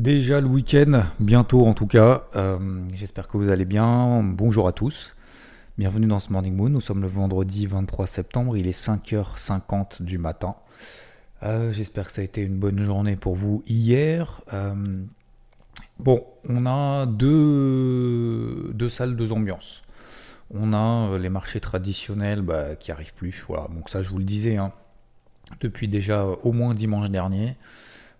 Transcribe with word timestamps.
Déjà 0.00 0.40
le 0.40 0.46
week-end, 0.46 1.02
bientôt 1.20 1.66
en 1.66 1.74
tout 1.74 1.86
cas. 1.86 2.22
Euh, 2.34 2.58
J'espère 2.94 3.28
que 3.28 3.36
vous 3.36 3.50
allez 3.50 3.66
bien. 3.66 4.22
Bonjour 4.22 4.66
à 4.66 4.72
tous. 4.72 5.14
Bienvenue 5.76 6.06
dans 6.06 6.20
ce 6.20 6.32
Morning 6.32 6.56
Moon. 6.56 6.70
Nous 6.70 6.80
sommes 6.80 7.02
le 7.02 7.06
vendredi 7.06 7.66
23 7.66 8.06
septembre. 8.06 8.56
Il 8.56 8.66
est 8.66 8.70
5h50 8.70 10.00
du 10.00 10.16
matin. 10.16 10.54
Euh, 11.42 11.70
J'espère 11.70 12.06
que 12.06 12.12
ça 12.12 12.22
a 12.22 12.24
été 12.24 12.40
une 12.40 12.58
bonne 12.58 12.82
journée 12.82 13.16
pour 13.16 13.34
vous 13.34 13.62
hier. 13.66 14.40
Euh, 14.54 14.72
bon, 15.98 16.24
on 16.48 16.64
a 16.64 17.04
deux, 17.04 18.70
deux 18.72 18.88
salles, 18.88 19.16
deux 19.16 19.32
ambiances. 19.32 19.82
On 20.50 20.72
a 20.72 21.18
les 21.18 21.28
marchés 21.28 21.60
traditionnels 21.60 22.40
bah, 22.40 22.74
qui 22.74 22.90
arrivent 22.90 23.12
plus. 23.12 23.44
Voilà. 23.48 23.68
Donc 23.68 23.90
ça, 23.90 24.02
je 24.02 24.08
vous 24.08 24.16
le 24.18 24.24
disais, 24.24 24.56
hein, 24.56 24.72
depuis 25.60 25.88
déjà 25.88 26.24
au 26.24 26.52
moins 26.52 26.72
dimanche 26.72 27.10
dernier. 27.10 27.58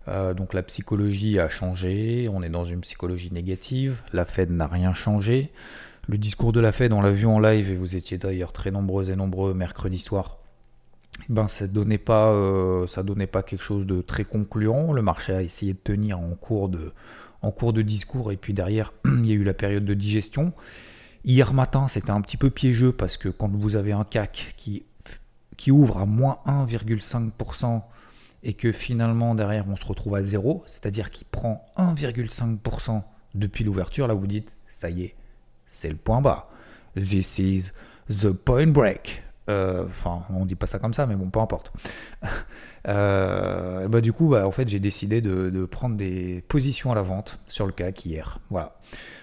Euh, 0.07 0.33
donc 0.33 0.53
la 0.53 0.63
psychologie 0.63 1.39
a 1.39 1.49
changé, 1.49 2.29
on 2.31 2.41
est 2.41 2.49
dans 2.49 2.65
une 2.65 2.81
psychologie 2.81 3.31
négative, 3.31 3.97
la 4.13 4.25
Fed 4.25 4.49
n'a 4.49 4.67
rien 4.67 4.93
changé. 4.93 5.51
Le 6.07 6.17
discours 6.17 6.51
de 6.51 6.59
la 6.59 6.71
Fed, 6.71 6.93
on 6.93 7.01
l'a 7.01 7.11
vu 7.11 7.25
en 7.27 7.39
live, 7.39 7.69
et 7.69 7.75
vous 7.75 7.95
étiez 7.95 8.17
d'ailleurs 8.17 8.53
très 8.53 8.71
nombreux 8.71 9.11
et 9.11 9.15
nombreux 9.15 9.53
mercredi 9.53 9.99
soir, 9.99 10.39
ben, 11.29 11.47
ça 11.47 11.67
donnait 11.67 11.99
pas, 11.99 12.31
euh, 12.31 12.87
ça 12.87 13.03
donnait 13.03 13.27
pas 13.27 13.43
quelque 13.43 13.63
chose 13.63 13.85
de 13.85 14.01
très 14.01 14.23
concluant. 14.23 14.93
Le 14.93 15.01
marché 15.01 15.33
a 15.33 15.41
essayé 15.43 15.73
de 15.73 15.79
tenir 15.79 16.19
en 16.19 16.31
cours 16.31 16.69
de, 16.69 16.91
en 17.41 17.51
cours 17.51 17.73
de 17.73 17.83
discours, 17.83 18.31
et 18.31 18.37
puis 18.37 18.53
derrière, 18.53 18.93
il 19.05 19.25
y 19.25 19.31
a 19.31 19.35
eu 19.35 19.43
la 19.43 19.53
période 19.53 19.85
de 19.85 19.93
digestion. 19.93 20.53
Hier 21.23 21.53
matin, 21.53 21.87
c'était 21.87 22.11
un 22.11 22.21
petit 22.21 22.37
peu 22.37 22.49
piégeux 22.49 22.91
parce 22.91 23.17
que 23.17 23.29
quand 23.29 23.51
vous 23.53 23.75
avez 23.75 23.91
un 23.91 24.03
CAC 24.03 24.55
qui, 24.57 24.83
qui 25.55 25.69
ouvre 25.69 25.99
à 25.99 26.07
moins 26.07 26.39
1,5% 26.47 27.83
et 28.43 28.53
que 28.53 28.71
finalement 28.71 29.35
derrière 29.35 29.67
on 29.69 29.75
se 29.75 29.85
retrouve 29.85 30.15
à 30.15 30.23
zéro, 30.23 30.63
c'est-à-dire 30.65 31.09
qu'il 31.09 31.27
prend 31.27 31.65
1,5% 31.77 33.03
depuis 33.35 33.63
l'ouverture, 33.63 34.07
là 34.07 34.13
vous 34.13 34.27
dites, 34.27 34.55
ça 34.69 34.89
y 34.89 35.03
est, 35.03 35.15
c'est 35.67 35.89
le 35.89 35.95
point 35.95 36.21
bas. 36.21 36.49
This 36.95 37.39
is 37.39 37.71
the 38.09 38.31
point 38.31 38.67
break. 38.67 39.23
Euh, 39.49 39.85
enfin, 39.89 40.23
on 40.29 40.45
dit 40.45 40.55
pas 40.55 40.67
ça 40.67 40.79
comme 40.79 40.93
ça, 40.93 41.05
mais 41.05 41.15
bon, 41.15 41.29
peu 41.29 41.39
importe. 41.39 41.71
Euh, 42.87 43.87
bah, 43.87 44.01
du 44.01 44.11
coup, 44.11 44.29
bah, 44.29 44.47
en 44.47 44.49
fait, 44.49 44.67
j'ai 44.67 44.79
décidé 44.79 45.21
de, 45.21 45.51
de, 45.51 45.65
prendre 45.65 45.95
des 45.95 46.43
positions 46.47 46.91
à 46.91 46.95
la 46.95 47.03
vente 47.03 47.37
sur 47.47 47.67
le 47.67 47.71
CAC 47.71 48.07
hier. 48.07 48.39
Voilà. 48.49 48.75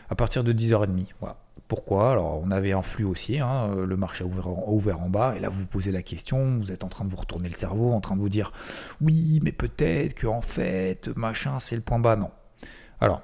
À 0.09 0.15
partir 0.15 0.45
de 0.45 0.53
10h30. 0.53 1.07
Voilà. 1.19 1.39
Pourquoi 1.69 2.13
Alors, 2.13 2.41
on 2.43 2.51
avait 2.51 2.73
un 2.73 2.83
flux 2.83 3.05
aussi, 3.05 3.39
hein, 3.39 3.75
le 3.75 3.97
marché 3.97 4.25
a 4.25 4.27
ouvert, 4.27 5.01
en 5.01 5.09
bas, 5.11 5.35
et 5.37 5.41
là, 5.41 5.51
vous 5.51 5.61
vous 5.61 5.67
posez 5.67 5.93
la 5.93 6.03
question, 6.03 6.59
vous 6.59 6.73
êtes 6.73 6.83
en 6.83 6.89
train 6.89 7.05
de 7.05 7.11
vous 7.11 7.17
retourner 7.19 7.49
le 7.49 7.55
cerveau, 7.55 7.93
en 7.93 8.01
train 8.01 8.17
de 8.17 8.21
vous 8.21 8.31
dire, 8.31 8.53
oui, 9.03 9.39
mais 9.43 9.53
peut-être 9.53 10.15
que 10.15 10.27
en 10.27 10.41
fait, 10.41 11.09
machin, 11.15 11.61
c'est 11.61 11.77
le 11.77 11.83
point 11.83 11.99
bas. 11.99 12.17
Non. 12.17 12.31
Alors, 13.01 13.21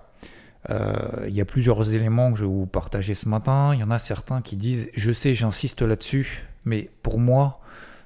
euh, 0.70 1.27
il 1.27 1.34
y 1.34 1.41
a 1.41 1.45
plusieurs 1.45 1.92
éléments 1.95 2.33
que 2.33 2.39
je 2.39 2.45
vais 2.45 2.51
vous 2.51 2.67
partager 2.67 3.14
ce 3.14 3.28
matin. 3.28 3.73
Il 3.75 3.81
y 3.81 3.83
en 3.83 3.91
a 3.91 3.98
certains 3.98 4.42
qui 4.42 4.56
disent, 4.56 4.89
je 4.95 5.13
sais, 5.13 5.35
j'insiste 5.35 5.83
là-dessus, 5.83 6.46
mais 6.64 6.90
pour 7.02 7.19
moi, 7.19 7.61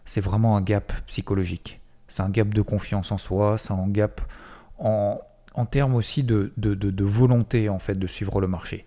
c'est 0.04 0.20
vraiment 0.20 0.56
un 0.56 0.62
gap 0.62 0.92
psychologique. 1.06 1.80
C'est 2.08 2.22
un 2.22 2.30
gap 2.30 2.48
de 2.48 2.62
confiance 2.62 3.12
en 3.12 3.18
soi, 3.18 3.58
c'est 3.58 3.72
un 3.72 3.88
gap 3.88 4.20
en, 4.78 5.20
termes 5.70 5.94
aussi 5.94 6.22
de, 6.22 6.52
volonté 7.04 7.68
en 7.68 7.78
fait 7.78 7.96
de 7.96 8.06
suivre 8.06 8.40
le 8.40 8.48
marché. 8.48 8.86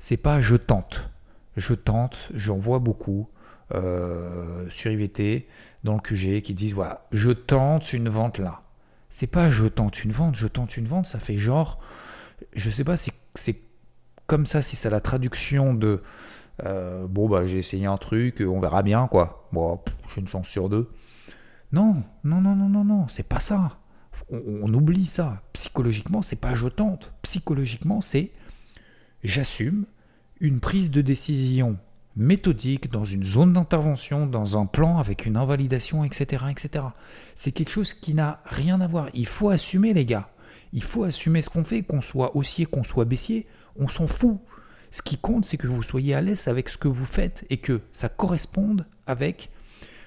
C'est 0.00 0.16
pas 0.16 0.40
je 0.40 0.56
tente, 0.56 1.10
je 1.56 1.74
tente, 1.74 2.30
j'en 2.34 2.58
vois 2.58 2.78
beaucoup 2.78 3.28
euh, 3.74 4.68
sur 4.70 4.90
IVT 4.90 5.48
dans 5.84 5.94
le 5.94 6.00
QG 6.00 6.42
qui 6.42 6.54
disent 6.54 6.74
voilà 6.74 7.06
je 7.12 7.30
tente 7.30 7.92
une 7.92 8.08
vente 8.08 8.38
là. 8.38 8.62
C'est 9.10 9.26
pas 9.26 9.50
je 9.50 9.66
tente 9.66 10.04
une 10.04 10.12
vente, 10.12 10.36
je 10.36 10.46
tente 10.46 10.76
une 10.76 10.86
vente, 10.86 11.06
ça 11.06 11.18
fait 11.18 11.38
genre 11.38 11.80
je 12.52 12.70
sais 12.70 12.84
pas, 12.84 12.96
c'est 12.96 13.60
comme 14.26 14.46
ça 14.46 14.62
si 14.62 14.76
c'est 14.76 14.90
la 14.90 15.00
traduction 15.00 15.74
de 15.74 16.02
euh, 16.64 17.06
bon 17.06 17.28
bah 17.28 17.46
j'ai 17.46 17.58
essayé 17.58 17.86
un 17.86 17.96
truc, 17.96 18.42
on 18.46 18.60
verra 18.60 18.82
bien 18.82 19.08
quoi. 19.08 19.48
Bon, 19.52 19.80
j'ai 20.14 20.20
une 20.20 20.28
chance 20.28 20.48
sur 20.48 20.68
deux. 20.68 20.90
Non, 21.72 22.02
non, 22.24 22.40
non, 22.40 22.54
non, 22.54 22.68
non, 22.68 22.84
non, 22.84 23.08
c'est 23.08 23.22
pas 23.22 23.40
ça. 23.40 23.78
On, 24.30 24.40
on, 24.62 24.74
oublie 24.74 25.06
ça. 25.06 25.42
Psychologiquement, 25.52 26.22
c'est 26.22 26.36
pas 26.40 26.54
je 26.54 26.68
tente. 26.68 27.12
Psychologiquement, 27.22 28.00
c'est 28.00 28.30
j'assume 29.26 29.84
une 30.40 30.60
prise 30.60 30.90
de 30.90 31.00
décision 31.00 31.78
méthodique 32.16 32.90
dans 32.90 33.04
une 33.04 33.24
zone 33.24 33.52
d'intervention, 33.52 34.26
dans 34.26 34.58
un 34.58 34.66
plan 34.66 34.98
avec 34.98 35.26
une 35.26 35.36
invalidation, 35.36 36.04
etc., 36.04 36.44
etc. 36.50 36.84
C'est 37.34 37.52
quelque 37.52 37.70
chose 37.70 37.92
qui 37.92 38.14
n'a 38.14 38.40
rien 38.46 38.80
à 38.80 38.86
voir. 38.86 39.08
Il 39.14 39.26
faut 39.26 39.50
assumer 39.50 39.92
les 39.92 40.06
gars. 40.06 40.30
Il 40.72 40.82
faut 40.82 41.04
assumer 41.04 41.42
ce 41.42 41.50
qu'on 41.50 41.64
fait, 41.64 41.82
qu'on 41.82 42.00
soit 42.00 42.36
haussier, 42.36 42.66
qu'on 42.66 42.84
soit 42.84 43.04
baissier, 43.04 43.46
on 43.76 43.88
s'en 43.88 44.06
fout. 44.06 44.38
Ce 44.90 45.02
qui 45.02 45.18
compte, 45.18 45.44
c'est 45.44 45.56
que 45.56 45.66
vous 45.66 45.82
soyez 45.82 46.14
à 46.14 46.20
l'aise 46.20 46.48
avec 46.48 46.68
ce 46.68 46.78
que 46.78 46.88
vous 46.88 47.04
faites 47.04 47.44
et 47.50 47.58
que 47.58 47.82
ça 47.92 48.08
corresponde 48.08 48.86
avec 49.06 49.50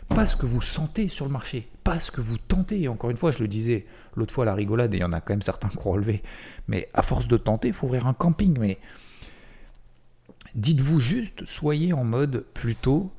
pas 0.07 0.25
ce 0.25 0.35
que 0.35 0.47
vous 0.47 0.61
sentez 0.61 1.07
sur 1.07 1.25
le 1.25 1.31
marché, 1.31 1.69
pas 1.83 1.99
ce 1.99 2.09
que 2.09 2.21
vous 2.21 2.37
tentez. 2.37 2.81
Et 2.81 2.87
encore 2.87 3.11
une 3.11 3.17
fois, 3.17 3.31
je 3.31 3.39
le 3.39 3.47
disais 3.47 3.85
l'autre 4.15 4.33
fois, 4.33 4.45
la 4.45 4.55
rigolade, 4.55 4.93
et 4.93 4.97
il 4.97 5.01
y 5.01 5.03
en 5.03 5.13
a 5.13 5.21
quand 5.21 5.33
même 5.33 5.43
certains 5.43 5.69
qui 5.69 5.77
ont 5.77 5.91
relevé. 5.91 6.23
Mais 6.67 6.89
à 6.93 7.03
force 7.03 7.27
de 7.27 7.37
tenter, 7.37 7.69
il 7.69 7.73
faut 7.73 7.85
ouvrir 7.85 8.07
un 8.07 8.13
camping. 8.13 8.57
Mais 8.59 8.79
dites-vous 10.55 10.99
juste, 10.99 11.45
soyez 11.45 11.93
en 11.93 12.03
mode 12.03 12.45
plutôt, 12.53 13.11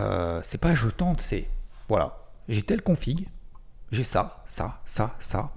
euh, 0.00 0.40
c'est 0.42 0.58
pas 0.58 0.74
je 0.74 0.88
tente, 0.88 1.20
c'est 1.20 1.48
voilà, 1.88 2.18
j'ai 2.48 2.62
tel 2.62 2.82
config, 2.82 3.28
j'ai 3.92 4.04
ça, 4.04 4.44
ça, 4.46 4.80
ça, 4.86 5.16
ça. 5.20 5.52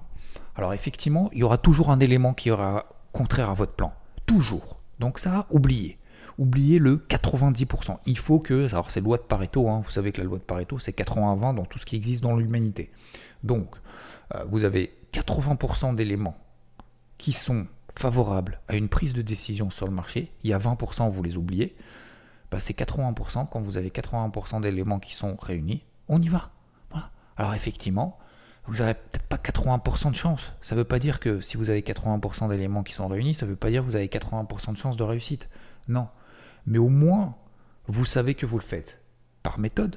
Alors 0.54 0.74
effectivement, 0.74 1.30
il 1.32 1.38
y 1.38 1.42
aura 1.42 1.58
toujours 1.58 1.90
un 1.90 2.00
élément 2.00 2.34
qui 2.34 2.50
aura 2.50 2.86
contraire 3.12 3.50
à 3.50 3.54
votre 3.54 3.72
plan. 3.72 3.92
Toujours. 4.26 4.78
Donc 4.98 5.18
ça, 5.18 5.46
oubliez. 5.50 5.98
Oubliez 6.38 6.78
le 6.78 6.96
90%. 6.96 7.98
Il 8.06 8.18
faut 8.18 8.38
que, 8.38 8.66
alors 8.72 8.90
c'est 8.90 9.00
loi 9.00 9.18
de 9.18 9.22
Pareto, 9.22 9.68
hein, 9.68 9.82
vous 9.84 9.90
savez 9.90 10.12
que 10.12 10.18
la 10.18 10.24
loi 10.24 10.38
de 10.38 10.42
Pareto 10.42 10.78
c'est 10.78 10.96
80-20 10.96 11.54
dans 11.54 11.64
tout 11.64 11.78
ce 11.78 11.84
qui 11.84 11.96
existe 11.96 12.22
dans 12.22 12.36
l'humanité. 12.36 12.90
Donc 13.42 13.74
euh, 14.34 14.44
vous 14.48 14.64
avez 14.64 14.96
80% 15.12 15.94
d'éléments 15.94 16.38
qui 17.18 17.32
sont 17.32 17.66
favorables 17.96 18.60
à 18.68 18.76
une 18.76 18.88
prise 18.88 19.14
de 19.14 19.22
décision 19.22 19.70
sur 19.70 19.86
le 19.86 19.92
marché, 19.92 20.32
il 20.42 20.50
y 20.50 20.52
a 20.52 20.58
20% 20.58 21.10
vous 21.10 21.22
les 21.22 21.36
oubliez, 21.36 21.76
bah 22.50 22.60
c'est 22.60 22.76
80% 22.76 23.48
quand 23.48 23.60
vous 23.60 23.76
avez 23.76 23.90
80% 23.90 24.60
d'éléments 24.60 24.98
qui 24.98 25.14
sont 25.14 25.36
réunis, 25.40 25.84
on 26.08 26.20
y 26.20 26.28
va. 26.28 26.50
Alors 27.36 27.54
effectivement, 27.54 28.18
vous 28.66 28.76
n'avez 28.76 28.92
peut-être 28.92 29.26
pas 29.26 29.36
80% 29.36 30.10
de 30.10 30.16
chance. 30.16 30.40
Ça 30.60 30.74
ne 30.74 30.80
veut 30.80 30.84
pas 30.84 30.98
dire 30.98 31.20
que 31.20 31.40
si 31.40 31.56
vous 31.56 31.70
avez 31.70 31.80
80% 31.80 32.50
d'éléments 32.50 32.82
qui 32.82 32.92
sont 32.92 33.08
réunis, 33.08 33.34
ça 33.34 33.46
ne 33.46 33.50
veut 33.50 33.56
pas 33.56 33.70
dire 33.70 33.80
que 33.80 33.86
vous 33.86 33.96
avez 33.96 34.08
80% 34.08 34.72
de 34.72 34.76
chance 34.76 34.98
de 34.98 35.02
réussite. 35.02 35.48
Non. 35.88 36.08
Mais 36.66 36.76
au 36.76 36.90
moins, 36.90 37.36
vous 37.86 38.04
savez 38.04 38.34
que 38.34 38.44
vous 38.44 38.58
le 38.58 38.62
faites 38.62 39.02
par 39.42 39.58
méthode, 39.58 39.96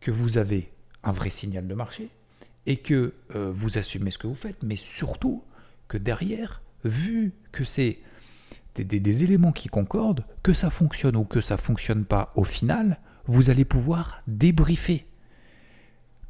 que 0.00 0.10
vous 0.10 0.36
avez 0.36 0.70
un 1.04 1.12
vrai 1.12 1.30
signal 1.30 1.66
de 1.66 1.74
marché 1.74 2.10
et 2.66 2.76
que 2.76 3.14
euh, 3.34 3.50
vous 3.50 3.78
assumez 3.78 4.10
ce 4.10 4.18
que 4.18 4.26
vous 4.26 4.34
faites, 4.34 4.62
mais 4.62 4.76
surtout 4.76 5.42
que 5.88 5.96
derrière, 5.96 6.60
vu 6.84 7.32
que 7.52 7.64
c'est 7.64 7.98
des, 8.74 9.24
éléments 9.24 9.52
qui 9.52 9.68
concordent, 9.68 10.24
que 10.42 10.52
ça 10.52 10.70
fonctionne 10.70 11.16
ou 11.16 11.24
que 11.24 11.40
ça 11.40 11.56
fonctionne 11.56 12.04
pas 12.04 12.32
au 12.36 12.44
final, 12.44 12.98
vous 13.26 13.50
allez 13.50 13.64
pouvoir 13.64 14.22
débriefer 14.26 15.06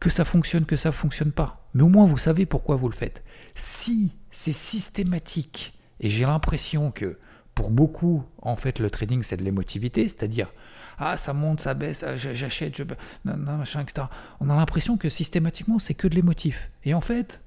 que 0.01 0.11
ça 0.11 0.25
fonctionne, 0.25 0.65
que 0.65 0.77
ça 0.77 0.93
fonctionne 0.93 1.33
pas. 1.33 1.69
Mais 1.75 1.83
au 1.83 1.89
moins 1.89 2.07
vous 2.07 2.19
savez 2.19 2.47
pourquoi 2.47 2.77
vous 2.77 2.89
le 2.89 2.95
faites. 2.95 3.23
Si 3.55 4.17
c'est 4.31 4.53
systématique, 4.53 5.75
et 6.01 6.09
j'ai 6.09 6.25
l'impression 6.25 6.91
que 6.91 7.19
pour 7.55 7.71
beaucoup, 7.71 8.25
en 8.41 8.55
fait, 8.55 8.79
le 8.79 8.89
trading 8.89 9.25
c'est 9.25 9.37
de 9.37 9.43
l'émotivité, 9.43 10.05
c'est-à-dire 10.05 10.53
ah 10.99 11.17
ça 11.17 11.33
monte, 11.33 11.61
ça 11.61 11.75
baisse, 11.75 12.05
ah, 12.05 12.17
j'achète, 12.17 12.77
je 12.77 12.85
non, 13.25 13.37
non, 13.37 13.57
machin, 13.59 13.81
etc. 13.81 14.07
On 14.41 14.49
a 14.49 14.57
l'impression 14.57 14.97
que 14.97 15.09
systématiquement 15.09 15.79
c'est 15.79 15.95
que 15.95 16.07
de 16.07 16.15
l'émotif. 16.15 16.71
Et 16.85 16.95
en 16.95 17.01
fait, 17.01 17.41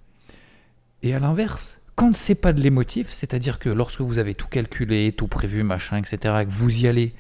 et 1.02 1.14
à 1.16 1.20
l'inverse, 1.20 1.81
quand 2.02 2.16
c'est 2.16 2.34
pas 2.34 2.52
de 2.52 2.60
l'émotif, 2.60 3.14
c'est-à-dire 3.14 3.60
que 3.60 3.70
lorsque 3.70 4.02
vous 4.02 4.18
avez 4.18 4.34
tout 4.34 4.48
calculé, 4.48 5.14
tout 5.16 5.28
prévu, 5.28 5.62
machin, 5.62 5.98
etc., 5.98 6.46
que 6.46 6.52
vous 6.52 6.80
y 6.80 6.88
allez 6.88 7.14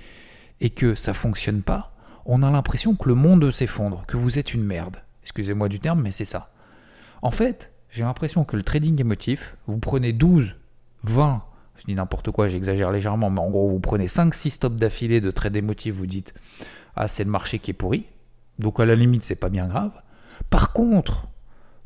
et 0.59 0.71
que 0.71 0.95
ça 0.95 1.13
fonctionne 1.13 1.61
pas, 1.61 1.93
on 2.25 2.41
a 2.41 2.49
l'impression 2.49 2.95
que 2.95 3.07
le 3.07 3.13
monde 3.13 3.51
s'effondre, 3.51 4.03
que 4.07 4.17
vous 4.17 4.39
êtes 4.39 4.55
une 4.55 4.63
merde. 4.63 4.97
Excusez-moi 5.21 5.69
du 5.69 5.79
terme, 5.79 6.01
mais 6.01 6.11
c'est 6.11 6.25
ça. 6.25 6.49
En 7.21 7.29
fait, 7.29 7.71
j'ai 7.91 8.01
l'impression 8.01 8.43
que 8.43 8.57
le 8.57 8.63
trading 8.63 8.99
émotif, 8.99 9.55
vous 9.67 9.77
prenez 9.77 10.13
12, 10.13 10.55
20, 11.03 11.43
je 11.77 11.83
dis 11.85 11.93
n'importe 11.93 12.31
quoi, 12.31 12.47
j'exagère 12.47 12.89
légèrement, 12.89 13.29
mais 13.29 13.41
en 13.41 13.51
gros, 13.51 13.69
vous 13.69 13.79
prenez 13.79 14.07
5-6 14.07 14.49
stops 14.49 14.77
d'affilée 14.77 15.21
de 15.21 15.29
trade 15.29 15.55
émotif, 15.55 15.93
vous 15.93 16.07
dites 16.07 16.33
Ah, 16.95 17.07
c'est 17.07 17.23
le 17.23 17.29
marché 17.29 17.59
qui 17.59 17.69
est 17.69 17.75
pourri. 17.75 18.07
Donc 18.57 18.79
à 18.79 18.85
la 18.85 18.95
limite, 18.95 19.25
c'est 19.25 19.35
pas 19.35 19.49
bien 19.49 19.67
grave. 19.67 19.91
Par 20.49 20.73
contre, 20.73 21.27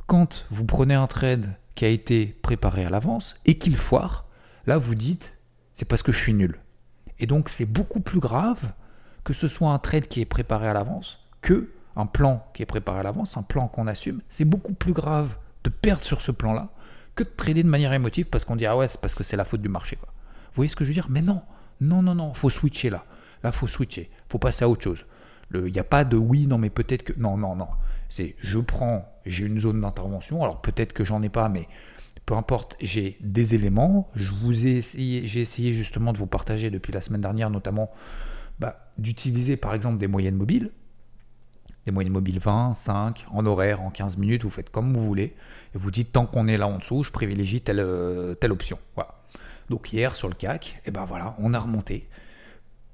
quand 0.08 0.46
vous 0.50 0.64
prenez 0.64 0.94
un 0.94 1.08
trade 1.08 1.58
qui 1.76 1.86
a 1.86 1.90
été 1.90 2.28
préparé 2.42 2.86
à 2.86 2.90
l'avance 2.90 3.36
et 3.46 3.58
qu'il 3.58 3.76
foire, 3.78 4.26
là 4.66 4.78
vous 4.78 4.96
dites 4.96 5.38
c'est 5.74 5.86
parce 5.86 6.04
que 6.04 6.12
je 6.12 6.20
suis 6.20 6.34
nul. 6.34 6.60
Et 7.20 7.28
donc 7.28 7.50
c'est 7.50 7.66
beaucoup 7.66 8.00
plus 8.00 8.20
grave 8.20 8.72
que 9.24 9.34
ce 9.34 9.48
soit 9.48 9.72
un 9.72 9.80
trade 9.80 10.08
qui 10.08 10.22
est 10.22 10.26
préparé 10.26 10.68
à 10.68 10.74
l'avance 10.74 11.20
que 11.42 11.72
un 11.96 12.06
plan 12.06 12.46
qui 12.54 12.62
est 12.62 12.66
préparé 12.66 13.00
à 13.00 13.04
l'avance, 13.04 13.38
un 13.38 13.44
plan 13.44 13.68
qu'on 13.68 13.88
assume. 13.88 14.22
C'est 14.30 14.46
beaucoup 14.46 14.74
plus 14.74 14.94
grave 14.94 15.36
de 15.64 15.70
perdre 15.70 16.04
sur 16.04 16.22
ce 16.22 16.32
plan-là 16.32 16.70
que 17.16 17.24
de 17.24 17.30
trader 17.30 17.64
de 17.64 17.70
manière 17.70 17.94
émotive 17.94 18.26
parce 18.26 18.46
qu'on 18.46 18.56
dit 18.56 18.66
ah 18.66 18.76
ouais 18.76 18.88
c'est 18.88 19.00
parce 19.00 19.16
que 19.16 19.24
c'est 19.24 19.38
la 19.38 19.46
faute 19.46 19.62
du 19.62 19.70
marché 19.70 19.96
quoi. 19.96 20.10
Vous 20.10 20.56
voyez 20.56 20.70
ce 20.70 20.76
que 20.76 20.86
je 20.86 20.90
veux 20.90 20.94
dire? 20.94 21.08
Mais 21.10 21.22
non, 21.22 21.42
non, 21.82 22.02
non, 22.02 22.16
non, 22.16 22.34
faut 22.34 22.50
switcher 22.50 22.90
là. 22.90 23.06
Là 23.44 23.52
faut 23.52 23.68
switcher, 23.68 24.10
faut 24.30 24.40
passer 24.40 24.64
à 24.64 24.70
autre 24.70 24.84
chose. 24.84 25.06
Il 25.54 25.72
n'y 25.72 25.80
a 25.80 25.84
pas 25.84 26.04
de 26.04 26.18
oui, 26.18 26.48
non 26.48 26.58
mais 26.58 26.70
peut-être 26.70 27.04
que 27.04 27.14
non, 27.18 27.38
non, 27.38 27.56
non. 27.56 27.68
C'est 28.16 28.36
je 28.40 28.60
prends, 28.60 29.14
j'ai 29.26 29.46
une 29.46 29.60
zone 29.60 29.82
d'intervention. 29.82 30.42
Alors 30.42 30.62
peut-être 30.62 30.94
que 30.94 31.04
j'en 31.04 31.22
ai 31.22 31.28
pas, 31.28 31.50
mais 31.50 31.68
peu 32.26 32.36
importe, 32.36 32.78
j'ai 32.80 33.18
des 33.20 33.56
éléments. 33.56 34.10
Je 34.16 34.32
vous 34.32 34.66
ai 34.66 34.78
essayé, 34.78 35.28
j'ai 35.28 35.42
essayé 35.42 35.74
justement 35.74 36.14
de 36.14 36.18
vous 36.18 36.26
partager 36.26 36.70
depuis 36.70 36.94
la 36.94 37.02
semaine 37.02 37.20
dernière, 37.20 37.50
notamment 37.50 37.92
bah, 38.60 38.90
d'utiliser 38.98 39.58
par 39.58 39.74
exemple 39.74 39.98
des 39.98 40.08
moyennes 40.08 40.38
mobiles 40.38 40.72
des 41.86 41.92
moyennes 41.92 42.14
mobiles 42.14 42.40
20, 42.40 42.74
5, 42.74 43.26
en 43.32 43.46
horaire, 43.46 43.82
en 43.82 43.92
15 43.92 44.18
minutes, 44.18 44.44
vous 44.44 44.50
faites 44.50 44.72
comme 44.72 44.92
vous 44.94 45.06
voulez. 45.06 45.36
Et 45.76 45.78
vous 45.78 45.92
dites, 45.92 46.12
tant 46.12 46.26
qu'on 46.26 46.48
est 46.48 46.58
là 46.58 46.68
en 46.68 46.80
dessous, 46.80 47.04
je 47.04 47.12
privilégie 47.12 47.62
telle, 47.62 47.80
euh, 47.80 48.34
option. 48.50 48.80
Voilà. 48.96 49.20
Donc 49.70 49.94
hier, 49.94 50.16
sur 50.16 50.28
le 50.28 50.34
CAC, 50.34 50.78
et 50.78 50.88
eh 50.88 50.92
ben 50.92 51.06
voilà, 51.06 51.36
on 51.38 51.54
a 51.54 51.60
remonté. 51.60 52.08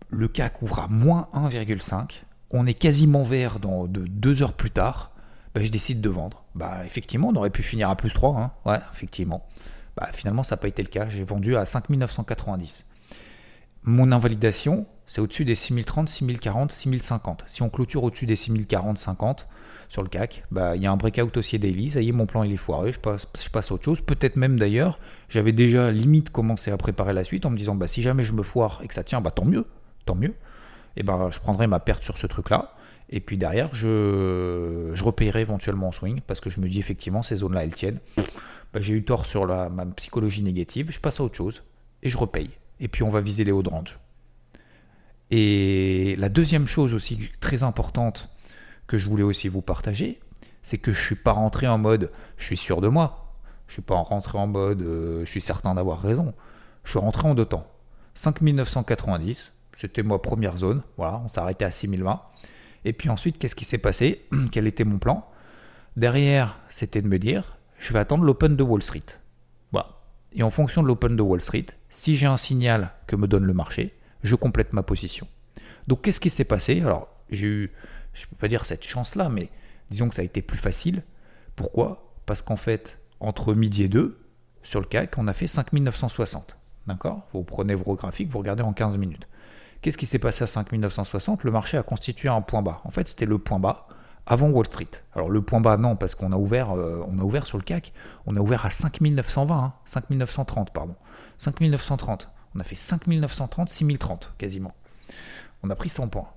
Le 0.09 0.27
CAC 0.27 0.61
ouvre 0.61 0.79
à 0.79 0.87
moins 0.89 1.29
1,5. 1.33 2.23
On 2.49 2.67
est 2.67 2.73
quasiment 2.73 3.23
vert 3.23 3.59
dans 3.59 3.87
de 3.87 4.01
deux 4.01 4.41
heures 4.41 4.53
plus 4.53 4.71
tard. 4.71 5.10
Ben, 5.53 5.63
je 5.63 5.69
décide 5.69 6.01
de 6.01 6.09
vendre. 6.09 6.43
Bah, 6.55 6.85
effectivement, 6.85 7.29
on 7.29 7.35
aurait 7.35 7.49
pu 7.49 7.63
finir 7.63 7.89
à 7.89 7.95
plus 7.95 8.13
3. 8.13 8.39
Hein. 8.39 8.51
Ouais, 8.65 8.79
effectivement. 8.93 9.45
Bah, 9.97 10.09
finalement, 10.13 10.43
ça 10.43 10.55
n'a 10.55 10.61
pas 10.61 10.67
été 10.67 10.81
le 10.81 10.89
cas. 10.89 11.09
J'ai 11.09 11.23
vendu 11.23 11.55
à 11.55 11.65
5990. 11.65 12.85
Mon 13.83 14.11
invalidation, 14.11 14.85
c'est 15.07 15.21
au-dessus 15.21 15.43
des 15.43 15.55
6030, 15.55 16.07
6040, 16.07 16.71
6050. 16.71 17.43
Si 17.47 17.61
on 17.61 17.69
clôture 17.69 18.03
au-dessus 18.03 18.27
des 18.27 18.35
6040, 18.35 18.97
50 18.97 19.47
sur 19.89 20.03
le 20.03 20.07
CAC, 20.07 20.45
bah, 20.51 20.75
il 20.77 20.81
y 20.81 20.85
a 20.85 20.91
un 20.91 20.95
breakout 20.95 21.35
haussier 21.35 21.59
daily, 21.59 21.91
ça 21.91 22.01
y 22.01 22.07
est, 22.07 22.11
mon 22.13 22.25
plan 22.25 22.43
il 22.43 22.53
est 22.53 22.57
foiré, 22.57 22.93
je 22.93 22.99
passe, 22.99 23.25
à 23.53 23.73
autre 23.73 23.83
chose. 23.83 23.99
Peut-être 23.99 24.37
même 24.37 24.57
d'ailleurs, 24.57 24.99
j'avais 25.27 25.51
déjà 25.51 25.91
limite 25.91 26.29
commencé 26.29 26.71
à 26.71 26.77
préparer 26.77 27.11
la 27.11 27.25
suite 27.25 27.45
en 27.45 27.49
me 27.49 27.57
disant, 27.57 27.75
bah, 27.75 27.87
si 27.87 28.01
jamais 28.01 28.23
je 28.23 28.31
me 28.31 28.43
foire 28.43 28.79
et 28.83 28.87
que 28.87 28.93
ça 28.93 29.03
tient, 29.03 29.19
bah, 29.19 29.31
tant 29.31 29.45
mieux, 29.45 29.67
tant 30.05 30.15
mieux. 30.15 30.33
Et 30.95 31.03
ben, 31.03 31.29
je 31.31 31.39
prendrai 31.39 31.67
ma 31.67 31.79
perte 31.79 32.03
sur 32.03 32.17
ce 32.17 32.27
truc-là. 32.27 32.73
Et 33.11 33.19
puis 33.19 33.37
derrière, 33.37 33.73
je, 33.75 34.91
je 34.93 35.03
repayerai 35.03 35.41
éventuellement 35.41 35.89
en 35.89 35.91
swing 35.91 36.21
parce 36.25 36.39
que 36.39 36.49
je 36.49 36.59
me 36.59 36.69
dis 36.69 36.79
effectivement, 36.79 37.23
ces 37.23 37.37
zones-là, 37.37 37.63
elles 37.63 37.75
tiennent. 37.75 37.99
Bah, 38.73 38.79
j'ai 38.79 38.93
eu 38.93 39.03
tort 39.03 39.25
sur 39.25 39.45
la, 39.45 39.69
ma 39.69 39.85
psychologie 39.85 40.43
négative, 40.43 40.91
je 40.91 40.99
passe 40.99 41.19
à 41.19 41.23
autre 41.23 41.35
chose 41.35 41.63
et 42.03 42.09
je 42.09 42.17
repaye. 42.17 42.49
Et 42.79 42.87
puis 42.87 43.03
on 43.03 43.09
va 43.09 43.21
viser 43.21 43.43
les 43.43 43.51
hauts 43.51 43.63
de 43.63 43.69
range. 43.69 43.99
Et 45.29 46.15
la 46.17 46.29
deuxième 46.29 46.67
chose 46.67 46.93
aussi 46.93 47.29
très 47.39 47.63
importante 47.63 48.29
que 48.87 48.97
je 48.97 49.07
voulais 49.09 49.23
aussi 49.23 49.47
vous 49.47 49.61
partager, 49.61 50.19
c'est 50.61 50.77
que 50.77 50.93
je 50.93 50.99
ne 50.99 51.05
suis 51.05 51.15
pas 51.15 51.31
rentré 51.31 51.67
en 51.67 51.77
mode 51.77 52.11
je 52.37 52.45
suis 52.45 52.57
sûr 52.57 52.81
de 52.81 52.87
moi. 52.87 53.35
Je 53.67 53.73
ne 53.73 53.75
suis 53.75 53.81
pas 53.81 53.95
rentré 53.95 54.37
en 54.37 54.47
mode 54.47 54.81
euh, 54.81 55.25
je 55.25 55.31
suis 55.31 55.41
certain 55.41 55.75
d'avoir 55.75 56.01
raison. 56.01 56.33
Je 56.83 56.91
suis 56.91 56.99
rentré 56.99 57.27
en 57.27 57.35
deux 57.35 57.45
temps. 57.45 57.67
5990, 58.15 59.51
c'était 59.73 60.03
ma 60.03 60.17
première 60.17 60.57
zone. 60.57 60.81
Voilà, 60.97 61.21
on 61.25 61.29
s'arrêtait 61.29 61.65
à 61.65 61.71
6020. 61.71 62.21
Et 62.85 62.93
puis 62.93 63.09
ensuite, 63.09 63.37
qu'est-ce 63.37 63.55
qui 63.55 63.65
s'est 63.65 63.77
passé? 63.77 64.25
Quel 64.51 64.67
était 64.67 64.83
mon 64.83 64.99
plan? 64.99 65.27
Derrière, 65.97 66.59
c'était 66.69 67.01
de 67.01 67.07
me 67.07 67.19
dire 67.19 67.57
je 67.77 67.93
vais 67.93 67.99
attendre 67.99 68.23
l'open 68.23 68.55
de 68.55 68.63
Wall 68.63 68.83
Street. 68.83 69.03
Voilà. 69.71 69.99
Et 70.33 70.43
en 70.43 70.51
fonction 70.51 70.83
de 70.83 70.87
l'open 70.87 71.15
de 71.15 71.21
Wall 71.21 71.41
Street, 71.41 71.65
si 71.89 72.15
j'ai 72.15 72.27
un 72.27 72.37
signal 72.37 72.91
que 73.07 73.15
me 73.15 73.27
donne 73.27 73.43
le 73.43 73.53
marché, 73.53 73.95
je 74.23 74.35
complète 74.35 74.71
ma 74.73 74.83
position. 74.83 75.27
Donc 75.87 76.03
qu'est-ce 76.03 76.19
qui 76.19 76.29
s'est 76.29 76.45
passé? 76.45 76.81
Alors 76.81 77.09
j'ai 77.31 77.47
eu, 77.47 77.71
je 78.13 78.21
ne 78.21 78.29
peux 78.29 78.35
pas 78.35 78.47
dire 78.47 78.65
cette 78.65 78.83
chance-là, 78.83 79.29
mais 79.29 79.49
disons 79.89 80.09
que 80.09 80.15
ça 80.15 80.21
a 80.21 80.25
été 80.25 80.41
plus 80.41 80.59
facile. 80.59 81.03
Pourquoi? 81.55 82.13
Parce 82.25 82.41
qu'en 82.41 82.55
fait, 82.55 82.99
entre 83.19 83.53
midi 83.55 83.83
et 83.83 83.87
deux, 83.87 84.19
sur 84.63 84.79
le 84.79 84.85
CAC, 84.85 85.17
on 85.17 85.27
a 85.27 85.33
fait 85.33 85.47
5960. 85.47 86.57
D'accord? 86.87 87.27
Vous 87.33 87.43
prenez 87.43 87.75
vos 87.75 87.95
graphiques, 87.95 88.29
vous 88.29 88.39
regardez 88.39 88.63
en 88.63 88.73
15 88.73 88.97
minutes. 88.97 89.27
Qu'est-ce 89.81 89.97
qui 89.97 90.05
s'est 90.05 90.19
passé 90.19 90.43
à 90.43 90.47
5960 90.47 91.43
Le 91.43 91.51
marché 91.51 91.77
a 91.77 91.83
constitué 91.83 92.29
un 92.29 92.41
point 92.41 92.61
bas. 92.61 92.81
En 92.83 92.91
fait, 92.91 93.07
c'était 93.07 93.25
le 93.25 93.39
point 93.39 93.59
bas 93.59 93.87
avant 94.27 94.49
Wall 94.49 94.65
Street. 94.65 94.89
Alors 95.15 95.29
le 95.29 95.41
point 95.41 95.59
bas, 95.59 95.77
non, 95.77 95.95
parce 95.95 96.13
qu'on 96.13 96.31
a 96.31 96.37
ouvert, 96.37 96.71
euh, 96.71 97.03
a 97.03 97.23
ouvert 97.23 97.47
sur 97.47 97.57
le 97.57 97.63
CAC, 97.63 97.91
on 98.27 98.35
a 98.35 98.39
ouvert 98.39 98.65
à 98.65 98.69
5920, 98.69 99.73
5930, 99.85 100.67
hein, 100.67 100.71
pardon. 100.73 100.95
5930. 101.37 102.29
On 102.55 102.59
a 102.59 102.63
fait 102.63 102.75
5930, 102.75 103.69
6030 103.69 104.33
quasiment. 104.37 104.73
On 105.63 105.69
a 105.69 105.75
pris 105.75 105.89
100 105.89 106.09
points. 106.09 106.27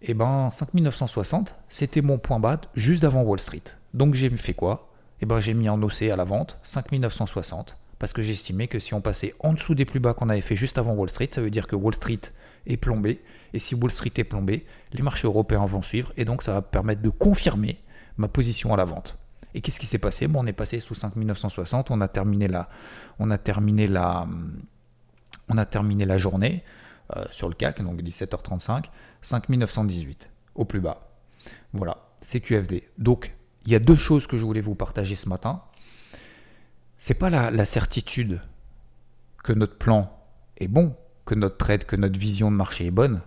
Et 0.00 0.10
eh 0.10 0.14
ben 0.14 0.50
5960, 0.50 1.54
c'était 1.68 2.02
mon 2.02 2.18
point 2.18 2.40
bas 2.40 2.60
juste 2.74 3.04
avant 3.04 3.22
Wall 3.22 3.38
Street. 3.38 3.62
Donc 3.94 4.14
j'ai 4.14 4.30
fait 4.30 4.54
quoi? 4.54 4.88
Et 5.20 5.22
eh 5.22 5.26
ben 5.26 5.38
j'ai 5.38 5.54
mis 5.54 5.68
en 5.68 5.80
OC 5.80 6.02
à 6.02 6.16
la 6.16 6.24
vente 6.24 6.58
5960 6.64 7.76
parce 8.00 8.12
que 8.12 8.20
j'estimais 8.20 8.66
que 8.66 8.80
si 8.80 8.94
on 8.94 9.00
passait 9.00 9.32
en 9.38 9.52
dessous 9.52 9.76
des 9.76 9.84
plus 9.84 10.00
bas 10.00 10.12
qu'on 10.12 10.28
avait 10.28 10.40
fait 10.40 10.56
juste 10.56 10.76
avant 10.76 10.94
Wall 10.94 11.08
Street, 11.08 11.30
ça 11.32 11.40
veut 11.40 11.50
dire 11.50 11.68
que 11.68 11.76
Wall 11.76 11.94
Street 11.94 12.18
est 12.66 12.76
plombé. 12.76 13.22
Et 13.52 13.58
si 13.58 13.74
Wall 13.74 13.90
Street 13.90 14.12
est 14.16 14.24
plombé, 14.24 14.66
les 14.92 15.02
marchés 15.02 15.26
européens 15.26 15.66
vont 15.66 15.82
suivre. 15.82 16.12
Et 16.16 16.24
donc 16.24 16.42
ça 16.42 16.52
va 16.52 16.62
permettre 16.62 17.02
de 17.02 17.10
confirmer 17.10 17.78
ma 18.16 18.28
position 18.28 18.72
à 18.74 18.76
la 18.76 18.84
vente. 18.84 19.18
Et 19.54 19.60
qu'est-ce 19.60 19.78
qui 19.78 19.86
s'est 19.86 19.98
passé? 19.98 20.28
Bon, 20.28 20.40
On 20.40 20.46
est 20.46 20.52
passé 20.52 20.80
sous 20.80 20.94
5960, 20.94 21.90
on 21.90 22.00
a 22.00 22.08
terminé 22.08 22.48
la, 22.48 22.68
on 23.18 23.30
a 23.30 23.38
terminé 23.38 23.86
la, 23.86 24.26
on 25.48 25.58
a 25.58 25.66
terminé 25.66 26.06
la 26.06 26.18
journée 26.18 26.62
euh, 27.16 27.24
sur 27.30 27.48
le 27.48 27.54
CAC, 27.54 27.82
donc 27.82 28.00
17h35, 28.00 28.84
5918 29.20 30.30
au 30.54 30.64
plus 30.64 30.80
bas. 30.80 31.08
Voilà, 31.72 31.98
c'est 32.20 32.40
QFD. 32.40 32.84
Donc, 32.98 33.34
il 33.66 33.72
y 33.72 33.74
a 33.74 33.78
deux 33.78 33.96
choses 33.96 34.26
que 34.26 34.36
je 34.38 34.44
voulais 34.44 34.60
vous 34.60 34.74
partager 34.74 35.16
ce 35.16 35.28
matin. 35.28 35.62
C'est 36.98 37.14
pas 37.14 37.30
la, 37.30 37.64
certitude 37.64 38.40
que 39.42 39.52
notre 39.52 39.76
plan 39.76 40.16
est 40.56 40.68
bon, 40.68 40.96
que 41.24 41.34
notre 41.34 41.56
trade, 41.56 41.84
que 41.84 41.96
notre 41.96 42.18
vision 42.18 42.50
de 42.50 42.56
marché 42.56 42.86
est 42.86 42.90
bonne. 42.90 43.22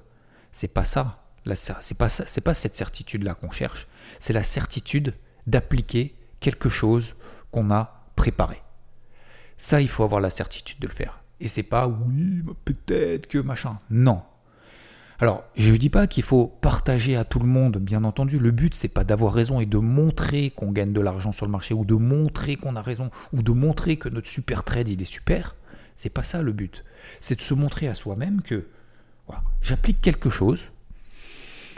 C'est 0.51 0.67
pas 0.67 0.85
ça. 0.85 1.23
C'est 1.81 1.97
pas 1.97 2.09
ça. 2.09 2.23
C'est 2.27 2.41
pas 2.41 2.53
cette 2.53 2.75
certitude 2.75 3.23
là 3.23 3.35
qu'on 3.35 3.51
cherche. 3.51 3.87
C'est 4.19 4.33
la 4.33 4.43
certitude 4.43 5.13
d'appliquer 5.47 6.15
quelque 6.39 6.69
chose 6.69 7.15
qu'on 7.51 7.71
a 7.71 8.05
préparé. 8.15 8.61
Ça, 9.57 9.81
il 9.81 9.87
faut 9.87 10.03
avoir 10.03 10.21
la 10.21 10.29
certitude 10.29 10.79
de 10.79 10.87
le 10.87 10.93
faire. 10.93 11.21
Et 11.39 11.47
c'est 11.47 11.63
pas 11.63 11.87
oui, 11.87 12.43
peut-être 12.65 13.27
que 13.27 13.37
machin. 13.37 13.79
Non. 13.89 14.23
Alors, 15.19 15.45
je 15.55 15.71
ne 15.71 15.77
dis 15.77 15.89
pas 15.89 16.07
qu'il 16.07 16.23
faut 16.23 16.47
partager 16.47 17.15
à 17.15 17.23
tout 17.23 17.39
le 17.39 17.45
monde, 17.45 17.77
bien 17.77 18.03
entendu. 18.03 18.37
Le 18.37 18.51
but, 18.51 18.75
c'est 18.75 18.89
pas 18.89 19.05
d'avoir 19.05 19.33
raison 19.33 19.61
et 19.61 19.65
de 19.65 19.77
montrer 19.77 20.49
qu'on 20.49 20.71
gagne 20.71 20.91
de 20.91 20.99
l'argent 20.99 21.31
sur 21.31 21.45
le 21.45 21.51
marché 21.51 21.73
ou 21.73 21.85
de 21.85 21.95
montrer 21.95 22.57
qu'on 22.57 22.75
a 22.75 22.81
raison 22.81 23.11
ou 23.31 23.41
de 23.41 23.51
montrer 23.51 23.95
que 23.95 24.09
notre 24.09 24.27
super 24.27 24.63
trade 24.63 24.89
il 24.89 25.01
est 25.01 25.05
super. 25.05 25.55
C'est 25.95 26.09
pas 26.09 26.23
ça 26.23 26.41
le 26.41 26.51
but. 26.51 26.83
C'est 27.21 27.35
de 27.35 27.41
se 27.41 27.53
montrer 27.53 27.87
à 27.87 27.93
soi-même 27.93 28.41
que 28.41 28.67
j'applique 29.61 30.01
quelque 30.01 30.29
chose, 30.29 30.65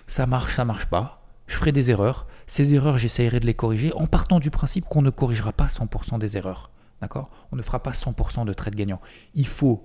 ça 0.07 0.25
marche, 0.25 0.55
ça 0.55 0.65
marche 0.65 0.85
pas, 0.85 1.23
je 1.47 1.55
ferai 1.55 1.71
des 1.71 1.89
erreurs. 1.89 2.27
Ces 2.45 2.73
erreurs, 2.73 2.97
j'essayerai 2.97 3.39
de 3.39 3.45
les 3.45 3.53
corriger 3.53 3.93
en 3.93 4.07
partant 4.07 4.39
du 4.39 4.51
principe 4.51 4.85
qu'on 4.85 5.01
ne 5.01 5.09
corrigera 5.09 5.51
pas 5.51 5.67
100% 5.67 6.19
des 6.19 6.37
erreurs. 6.37 6.71
D'accord? 7.01 7.29
On 7.51 7.55
ne 7.55 7.61
fera 7.61 7.83
pas 7.83 7.91
100% 7.91 8.45
de 8.45 8.53
trades 8.53 8.75
gagnants. 8.75 9.01
Il 9.35 9.47
faut. 9.47 9.83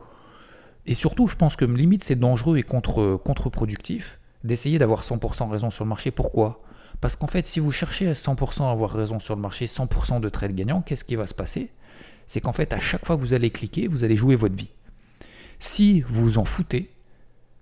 Et 0.86 0.94
surtout, 0.94 1.28
je 1.28 1.36
pense 1.36 1.56
que 1.56 1.64
limite, 1.64 2.04
c'est 2.04 2.16
dangereux 2.16 2.58
et 2.58 2.62
contre, 2.62 3.16
contre-productif 3.16 4.18
d'essayer 4.44 4.78
d'avoir 4.78 5.02
100% 5.02 5.50
raison 5.50 5.70
sur 5.70 5.84
le 5.84 5.88
marché. 5.88 6.10
Pourquoi? 6.10 6.62
Parce 7.00 7.16
qu'en 7.16 7.26
fait, 7.26 7.46
si 7.46 7.60
vous 7.60 7.70
cherchez 7.70 8.08
à 8.08 8.14
100% 8.14 8.70
avoir 8.70 8.90
raison 8.90 9.20
sur 9.20 9.36
le 9.36 9.40
marché, 9.40 9.66
100% 9.66 10.20
de 10.20 10.28
trades 10.28 10.54
gagnants, 10.54 10.82
qu'est-ce 10.82 11.04
qui 11.04 11.16
va 11.16 11.26
se 11.26 11.34
passer? 11.34 11.70
C'est 12.26 12.40
qu'en 12.40 12.52
fait, 12.52 12.72
à 12.72 12.80
chaque 12.80 13.04
fois 13.04 13.16
que 13.16 13.20
vous 13.20 13.34
allez 13.34 13.50
cliquer, 13.50 13.88
vous 13.88 14.04
allez 14.04 14.16
jouer 14.16 14.36
votre 14.36 14.54
vie. 14.54 14.70
Si 15.58 16.00
vous 16.02 16.22
vous 16.22 16.38
en 16.38 16.44
foutez, 16.44 16.90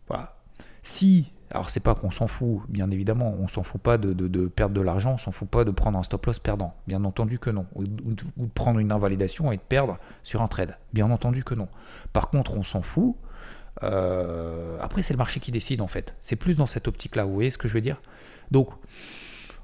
voilà. 0.09 0.37
Si 0.83 1.33
alors 1.53 1.69
c'est 1.69 1.81
pas 1.81 1.95
qu'on 1.97 2.13
s'en 2.13 2.29
fout, 2.29 2.63
bien 2.69 2.91
évidemment, 2.91 3.35
on 3.39 3.49
s'en 3.49 3.65
fout 3.65 3.81
pas 3.81 3.99
de, 3.99 4.47
perdre 4.47 4.75
de 4.75 4.81
l'argent, 4.81 5.15
on 5.15 5.19
s'en 5.19 5.33
fout 5.33 5.49
pas 5.49 5.65
de 5.65 5.73
prendre 5.73 5.99
un 5.99 6.03
stop 6.05 6.25
loss 6.27 6.39
perdant, 6.39 6.75
bien 6.87 7.05
entendu 7.05 7.41
que 7.41 7.51
non, 7.51 7.67
ou, 7.75 7.85
de 7.87 8.25
prendre 8.55 8.79
une 8.79 8.93
invalidation 8.93 9.51
et 9.51 9.57
de 9.57 9.63
perdre 9.63 9.99
sur 10.23 10.43
un 10.43 10.49
trade, 10.49 10.77
bien 10.93 11.11
entendu 11.11 11.43
que 11.43 11.55
non. 11.55 11.69
Par 12.13 12.31
contre, 12.31 12.55
on 12.55 12.63
s'en 12.63 12.83
fout. 12.83 13.17
Euh, 13.83 14.79
après, 14.81 15.03
c'est 15.03 15.13
le 15.13 15.19
marché 15.19 15.41
qui 15.41 15.51
décide 15.51 15.81
en 15.81 15.89
fait. 15.89 16.15
C'est 16.21 16.37
plus 16.37 16.57
dans 16.57 16.67
cette 16.67 16.87
optique-là, 16.87 17.25
vous 17.25 17.35
voyez 17.35 17.51
ce 17.51 17.59
que 17.59 17.67
je 17.67 17.75
veux 17.75 17.81
dire? 17.81 18.01
Donc, 18.53 18.71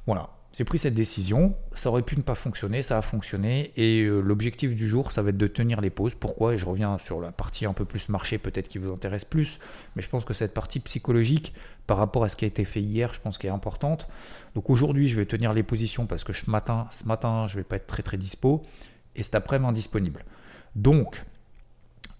voilà. 0.07 0.31
J'ai 0.57 0.65
pris 0.65 0.79
cette 0.79 0.95
décision, 0.95 1.55
ça 1.75 1.91
aurait 1.91 2.01
pu 2.01 2.17
ne 2.17 2.23
pas 2.23 2.35
fonctionner, 2.35 2.83
ça 2.83 2.97
a 2.97 3.03
fonctionné, 3.03 3.73
et 3.77 4.05
euh, 4.05 4.21
l'objectif 4.21 4.75
du 4.75 4.89
jour, 4.89 5.13
ça 5.13 5.21
va 5.21 5.29
être 5.29 5.37
de 5.37 5.47
tenir 5.49 5.83
les 5.83 5.91
pauses. 5.91 6.15
Pourquoi? 6.15 6.55
Et 6.55 6.59
je 6.59 6.65
reviens 6.65 6.97
sur 6.97 7.21
la 7.21 7.31
partie 7.31 7.67
un 7.67 7.75
peu 7.75 7.85
plus 7.85 8.09
marché, 8.09 8.39
peut-être 8.39 8.67
qui 8.67 8.79
vous 8.79 8.91
intéresse 8.91 9.27
plus, 9.27 9.59
mais 9.95 10.03
je 10.03 10.09
pense 10.09 10.25
que 10.25 10.33
cette 10.33 10.55
partie 10.55 10.81
psychologique, 10.81 11.53
par 11.87 11.99
rapport 11.99 12.25
à 12.25 12.31
ce 12.31 12.37
qui 12.37 12.47
a 12.47 12.49
été 12.49 12.65
fait 12.65 12.81
hier, 12.81 13.13
je 13.13 13.21
pense 13.21 13.37
qu'elle 13.37 13.51
est 13.51 13.55
importante. 13.55 14.09
Donc 14.55 14.71
aujourd'hui, 14.71 15.09
je 15.09 15.17
vais 15.17 15.27
tenir 15.27 15.53
les 15.53 15.63
positions 15.63 16.07
parce 16.07 16.25
que 16.25 16.33
ce 16.33 16.49
matin, 16.49 16.89
ce 16.91 17.05
matin 17.05 17.47
je 17.49 17.57
ne 17.57 17.61
vais 17.61 17.65
pas 17.65 17.77
être 17.77 17.87
très 17.87 18.03
très 18.03 18.17
dispo, 18.17 18.65
et 19.15 19.23
cet 19.23 19.35
après-midi 19.35 19.69
indisponible. 19.69 20.25
Donc, 20.75 21.23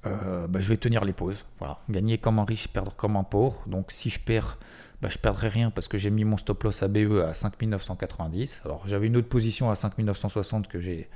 euh, 0.05 0.47
bah, 0.47 0.61
je 0.61 0.69
vais 0.69 0.77
tenir 0.77 1.07
les 1.07 1.15
pauses. 1.15 1.43
Voilà. 1.59 1.79
Gagner 1.89 2.19
comme 2.19 2.39
un 2.39 2.45
riche, 2.45 2.69
perdre 2.69 2.95
comme 2.97 3.17
un 3.17 3.25
pauvre. 3.25 3.63
Donc 3.67 3.93
si 3.93 4.11
je 4.11 4.21
perds 4.21 4.59
bah, 5.03 5.09
je 5.11 5.19
perdrai 5.19 5.49
rien 5.49 5.71
parce 5.71 5.89
que 5.89 5.99
j'ai 5.99 6.11
mis 6.11 6.25
mon 6.25 6.37
stop 6.37 6.63
loss 6.65 6.83
ABE 6.83 7.25
à 7.27 7.35
5990. 7.35 8.63
Alors 8.65 8.83
j'avais 8.87 9.07
une 9.07 9.17
autre 9.17 9.29
position 9.29 9.71
à 9.71 9.77
5960 9.77 10.69
que 10.69 10.81
j'ai 10.81 11.09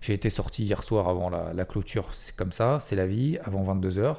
j'ai 0.00 0.14
été 0.14 0.30
sorti 0.30 0.64
hier 0.64 0.82
soir 0.82 1.08
avant 1.08 1.28
la, 1.28 1.64
clôture. 1.64 2.14
C'est 2.14 2.34
comme 2.36 2.52
ça, 2.52 2.78
c'est 2.80 2.96
la 2.96 3.06
vie, 3.06 3.38
avant 3.44 3.64
22h. 3.74 4.16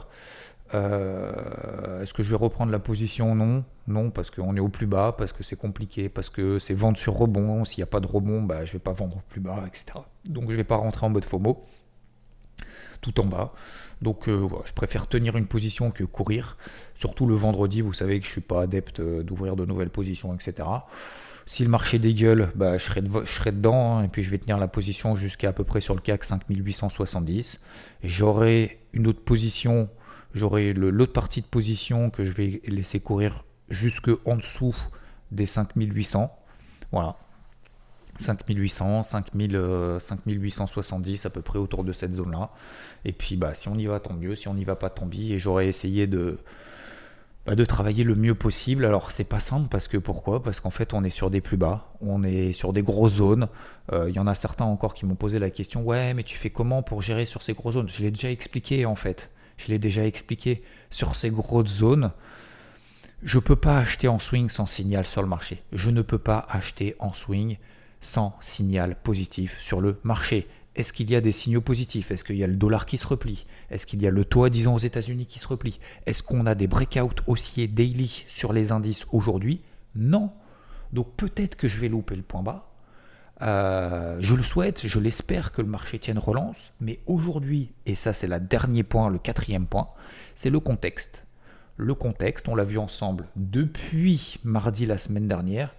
Euh, 0.75 2.01
est-ce 2.01 2.13
que 2.13 2.21
je 2.21 2.29
vais 2.29 2.35
reprendre 2.35 2.71
la 2.71 2.79
position? 2.79 3.33
Non, 3.33 3.63
non, 3.87 4.11
parce 4.11 4.29
qu'on 4.29 4.55
est 4.55 4.59
au 4.59 4.69
plus 4.69 4.85
bas, 4.87 5.15
parce 5.17 5.33
que 5.33 5.43
c'est 5.43 5.55
compliqué, 5.55 6.09
parce 6.09 6.29
que 6.29 6.59
c'est 6.59 6.73
vendre 6.73 6.97
sur 6.97 7.13
rebond. 7.13 7.65
S'il 7.65 7.79
n'y 7.79 7.83
a 7.83 7.91
pas 7.91 8.01
de 8.01 8.07
rebond, 8.07 8.41
bah, 8.41 8.65
je 8.65 8.71
ne 8.71 8.73
vais 8.73 8.79
pas 8.79 8.91
vendre 8.91 9.21
plus 9.29 9.41
bas, 9.41 9.63
etc. 9.67 9.99
Donc 10.29 10.45
je 10.47 10.51
ne 10.51 10.57
vais 10.57 10.63
pas 10.63 10.75
rentrer 10.75 11.05
en 11.05 11.09
mode 11.09 11.25
FOMO 11.25 11.65
tout 13.01 13.19
en 13.19 13.25
bas. 13.25 13.53
Donc 14.01 14.27
euh, 14.27 14.47
je 14.65 14.73
préfère 14.73 15.07
tenir 15.07 15.35
une 15.35 15.47
position 15.47 15.91
que 15.91 16.03
courir. 16.03 16.57
Surtout 16.95 17.25
le 17.25 17.35
vendredi, 17.35 17.81
vous 17.81 17.93
savez 17.93 18.19
que 18.19 18.25
je 18.25 18.31
suis 18.31 18.41
pas 18.41 18.61
adepte 18.61 18.99
euh, 18.99 19.23
d'ouvrir 19.23 19.55
de 19.55 19.65
nouvelles 19.65 19.89
positions, 19.89 20.33
etc. 20.33 20.67
Si 21.45 21.63
le 21.63 21.69
marché 21.69 21.99
dégueule, 21.99 22.51
bah, 22.55 22.77
je, 22.77 22.85
serai 22.85 23.51
dedans 23.51 23.97
hein, 23.97 24.03
et 24.03 24.07
puis 24.07 24.23
je 24.23 24.29
vais 24.29 24.37
tenir 24.37 24.57
la 24.57 24.67
position 24.67 25.15
jusqu'à 25.15 25.49
à 25.49 25.53
peu 25.53 25.63
près 25.63 25.81
sur 25.81 25.95
le 25.95 26.01
CAC 26.01 26.23
5870. 26.23 27.59
J'aurai 28.03 28.79
une 28.93 29.07
autre 29.07 29.21
position, 29.21 29.89
j'aurai 30.33 30.73
l'autre 30.73 31.13
partie 31.13 31.41
de 31.41 31.47
position 31.47 32.09
que 32.09 32.23
je 32.23 32.31
vais 32.31 32.61
laisser 32.67 32.99
courir 32.99 33.43
jusque 33.69 34.09
en 34.25 34.37
dessous 34.37 34.75
des 35.31 35.45
5800. 35.45 36.31
Voilà. 36.91 37.17
5800, 38.19 39.03
5000, 39.03 39.61
5870 39.99 41.25
à 41.25 41.29
peu 41.29 41.41
près 41.41 41.59
autour 41.59 41.83
de 41.83 41.93
cette 41.93 42.13
zone-là. 42.13 42.51
Et 43.05 43.11
puis 43.11 43.35
bah, 43.35 43.53
si 43.53 43.67
on 43.67 43.75
y 43.75 43.85
va, 43.85 43.99
tant 43.99 44.13
mieux. 44.13 44.35
Si 44.35 44.47
on 44.47 44.53
n'y 44.53 44.65
va 44.65 44.75
pas, 44.75 44.89
tant 44.89 45.07
pis. 45.07 45.33
Et 45.33 45.39
j'aurais 45.39 45.67
essayé 45.67 46.07
de, 46.07 46.39
bah, 47.45 47.65
travailler 47.65 48.03
le 48.03 48.15
mieux 48.15 48.35
possible. 48.35 48.85
Alors 48.85 49.11
c'est 49.11 49.23
pas 49.23 49.39
simple 49.39 49.69
parce 49.69 49.87
que 49.87 49.97
pourquoi? 49.97 50.43
Parce 50.43 50.59
qu'en 50.59 50.69
fait 50.69 50.93
on 50.93 51.03
est 51.03 51.09
sur 51.09 51.29
des 51.29 51.41
plus 51.41 51.57
bas, 51.57 51.93
on 52.01 52.23
est 52.23 52.53
sur 52.53 52.73
des 52.73 52.83
grosses 52.83 53.15
zones. 53.15 53.47
Euh, 53.91 54.09
il 54.09 54.15
y 54.15 54.19
en 54.19 54.27
a 54.27 54.35
certains 54.35 54.65
encore 54.65 54.93
qui 54.93 55.05
m'ont 55.05 55.15
posé 55.15 55.39
la 55.39 55.49
question 55.49 55.83
ouais 55.83 56.13
mais 56.13 56.23
tu 56.23 56.37
fais 56.37 56.51
comment 56.51 56.83
pour 56.83 57.01
gérer 57.01 57.25
sur 57.25 57.41
ces 57.41 57.53
grosses 57.53 57.73
zones? 57.73 57.89
Je 57.89 58.03
l'ai 58.03 58.11
déjà 58.11 58.29
expliqué 58.29 58.85
en 58.85 58.95
fait. 58.95 59.31
Je 59.57 59.67
l'ai 59.69 59.79
déjà 59.79 60.05
expliqué 60.05 60.63
sur 60.89 61.15
ces 61.15 61.31
grosses 61.31 61.69
zones. 61.69 62.11
Je 63.23 63.37
ne 63.37 63.41
peux 63.41 63.55
pas 63.55 63.79
acheter 63.79 64.07
en 64.07 64.19
swing 64.19 64.49
sans 64.49 64.65
signal 64.65 65.05
sur 65.05 65.21
le 65.21 65.27
marché. 65.27 65.63
Je 65.73 65.89
ne 65.89 66.01
peux 66.01 66.19
pas 66.19 66.45
acheter 66.49 66.95
en 66.99 67.13
swing 67.13 67.57
sans 68.01 68.35
signal 68.41 68.95
positif 69.01 69.57
sur 69.61 69.81
le 69.81 69.99
marché. 70.03 70.47
Est-ce 70.75 70.93
qu'il 70.93 71.09
y 71.09 71.15
a 71.15 71.21
des 71.21 71.31
signaux 71.31 71.61
positifs? 71.61 72.11
Est-ce 72.11 72.23
qu'il 72.23 72.37
y 72.37 72.43
a 72.43 72.47
le 72.47 72.55
dollar 72.55 72.85
qui 72.85 72.97
se 72.97 73.07
replie? 73.07 73.45
Est-ce 73.69 73.85
qu'il 73.85 74.01
y 74.01 74.07
a 74.07 74.11
le 74.11 74.23
taux, 74.23 74.47
disons, 74.49 74.75
aux 74.75 74.79
États-Unis 74.79 75.25
qui 75.25 75.39
se 75.39 75.47
replie? 75.47 75.79
Est-ce 76.05 76.23
qu'on 76.23 76.45
a 76.45 76.55
des 76.55 76.67
breakouts 76.67 77.21
haussiers 77.27 77.67
daily 77.67 78.23
sur 78.27 78.53
les 78.53 78.71
indices 78.71 79.05
aujourd'hui? 79.11 79.61
Non. 79.95 80.31
Donc 80.93 81.15
peut-être 81.17 81.55
que 81.55 81.67
je 81.67 81.79
vais 81.79 81.89
louper 81.89 82.15
le 82.15 82.21
point 82.21 82.43
bas. 82.43 82.69
Euh, 83.41 84.17
je 84.19 84.35
le 84.35 84.43
souhaite, 84.43 84.85
je 84.85 84.99
l'espère 84.99 85.51
que 85.51 85.61
le 85.61 85.67
marché 85.67 85.97
tienne 85.97 86.19
relance, 86.19 86.73
mais 86.81 86.99
aujourd'hui, 87.05 87.71
et 87.85 87.95
ça 87.95 88.11
c'est 88.11 88.27
le 88.27 88.39
dernier 88.39 88.83
point, 88.83 89.09
le 89.09 89.17
quatrième 89.17 89.65
point, 89.65 89.87
c'est 90.35 90.49
le 90.49 90.59
contexte. 90.59 91.25
Le 91.77 91.93
contexte, 91.93 92.49
on 92.49 92.55
l'a 92.55 92.65
vu 92.65 92.77
ensemble 92.77 93.29
depuis 93.37 94.39
mardi 94.43 94.85
la 94.85 94.97
semaine 94.97 95.29
dernière, 95.29 95.73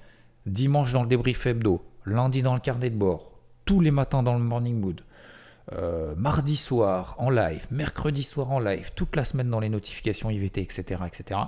dimanche 0.47 0.95
dans 0.95 1.03
le 1.03 1.09
débrief 1.09 1.45
hebdo, 1.45 1.85
lundi 2.05 2.43
dans 2.43 2.55
le 2.55 2.61
carnet 2.61 2.91
de 2.91 2.97
bord, 2.97 3.31
tous 3.65 3.81
les 3.81 3.91
matins 3.91 4.23
dans 4.23 4.35
le 4.35 4.45
morning 4.45 4.81
mood, 4.81 5.03
euh, 5.73 6.15
mardi 6.17 6.57
soir 6.57 7.15
en 7.19 7.31
live, 7.31 7.67
mercredi 7.71 8.23
soir 8.23 8.51
en 8.51 8.59
live, 8.59 8.91
toute 8.97 9.15
la 9.15 9.25
semaine 9.25 9.51
dans 9.51 9.61
les 9.61 9.69
notifications 9.69 10.31
IVT, 10.31 10.63
etc., 10.63 11.05
etc., 11.07 11.41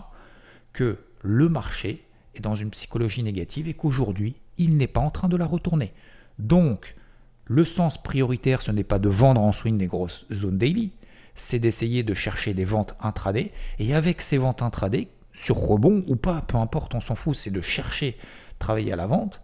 que 0.73 0.99
le 1.23 1.49
marché 1.49 2.05
est 2.35 2.41
dans 2.41 2.55
une 2.55 2.71
psychologie 2.71 3.23
négative 3.23 3.69
et 3.69 3.75
qu'aujourd'hui, 3.75 4.37
il 4.59 4.77
n'est 4.77 4.87
pas 4.87 5.01
en 5.01 5.11
train 5.11 5.29
de 5.29 5.37
la 5.37 5.47
retourner. 5.47 5.93
Donc, 6.39 6.95
le 7.45 7.65
sens 7.65 8.03
prioritaire, 8.03 8.63
ce 8.63 8.71
n'est 8.71 8.85
pas 8.85 8.99
de 8.99 9.09
vendre 9.09 9.43
en 9.43 9.53
swing 9.53 9.77
des 9.77 9.87
grosses 9.87 10.27
zones 10.33 10.59
daily, 10.59 10.93
c'est 11.35 11.59
d'essayer 11.59 12.03
de 12.03 12.15
chercher 12.15 12.55
des 12.55 12.65
ventes 12.65 12.95
intraday. 13.01 13.53
Et 13.79 13.95
avec 13.95 14.23
ces 14.23 14.39
ventes 14.39 14.63
intraday, 14.63 15.09
sur 15.33 15.57
rebond 15.57 16.05
ou 16.07 16.17
pas, 16.17 16.43
peu 16.43 16.57
importe, 16.57 16.95
on 16.95 17.01
s'en 17.01 17.15
fout, 17.15 17.35
c'est 17.35 17.51
de 17.51 17.61
chercher, 17.61 18.17
travailler 18.59 18.93
à 18.93 18.97
la 18.97 19.07
vente. 19.07 19.41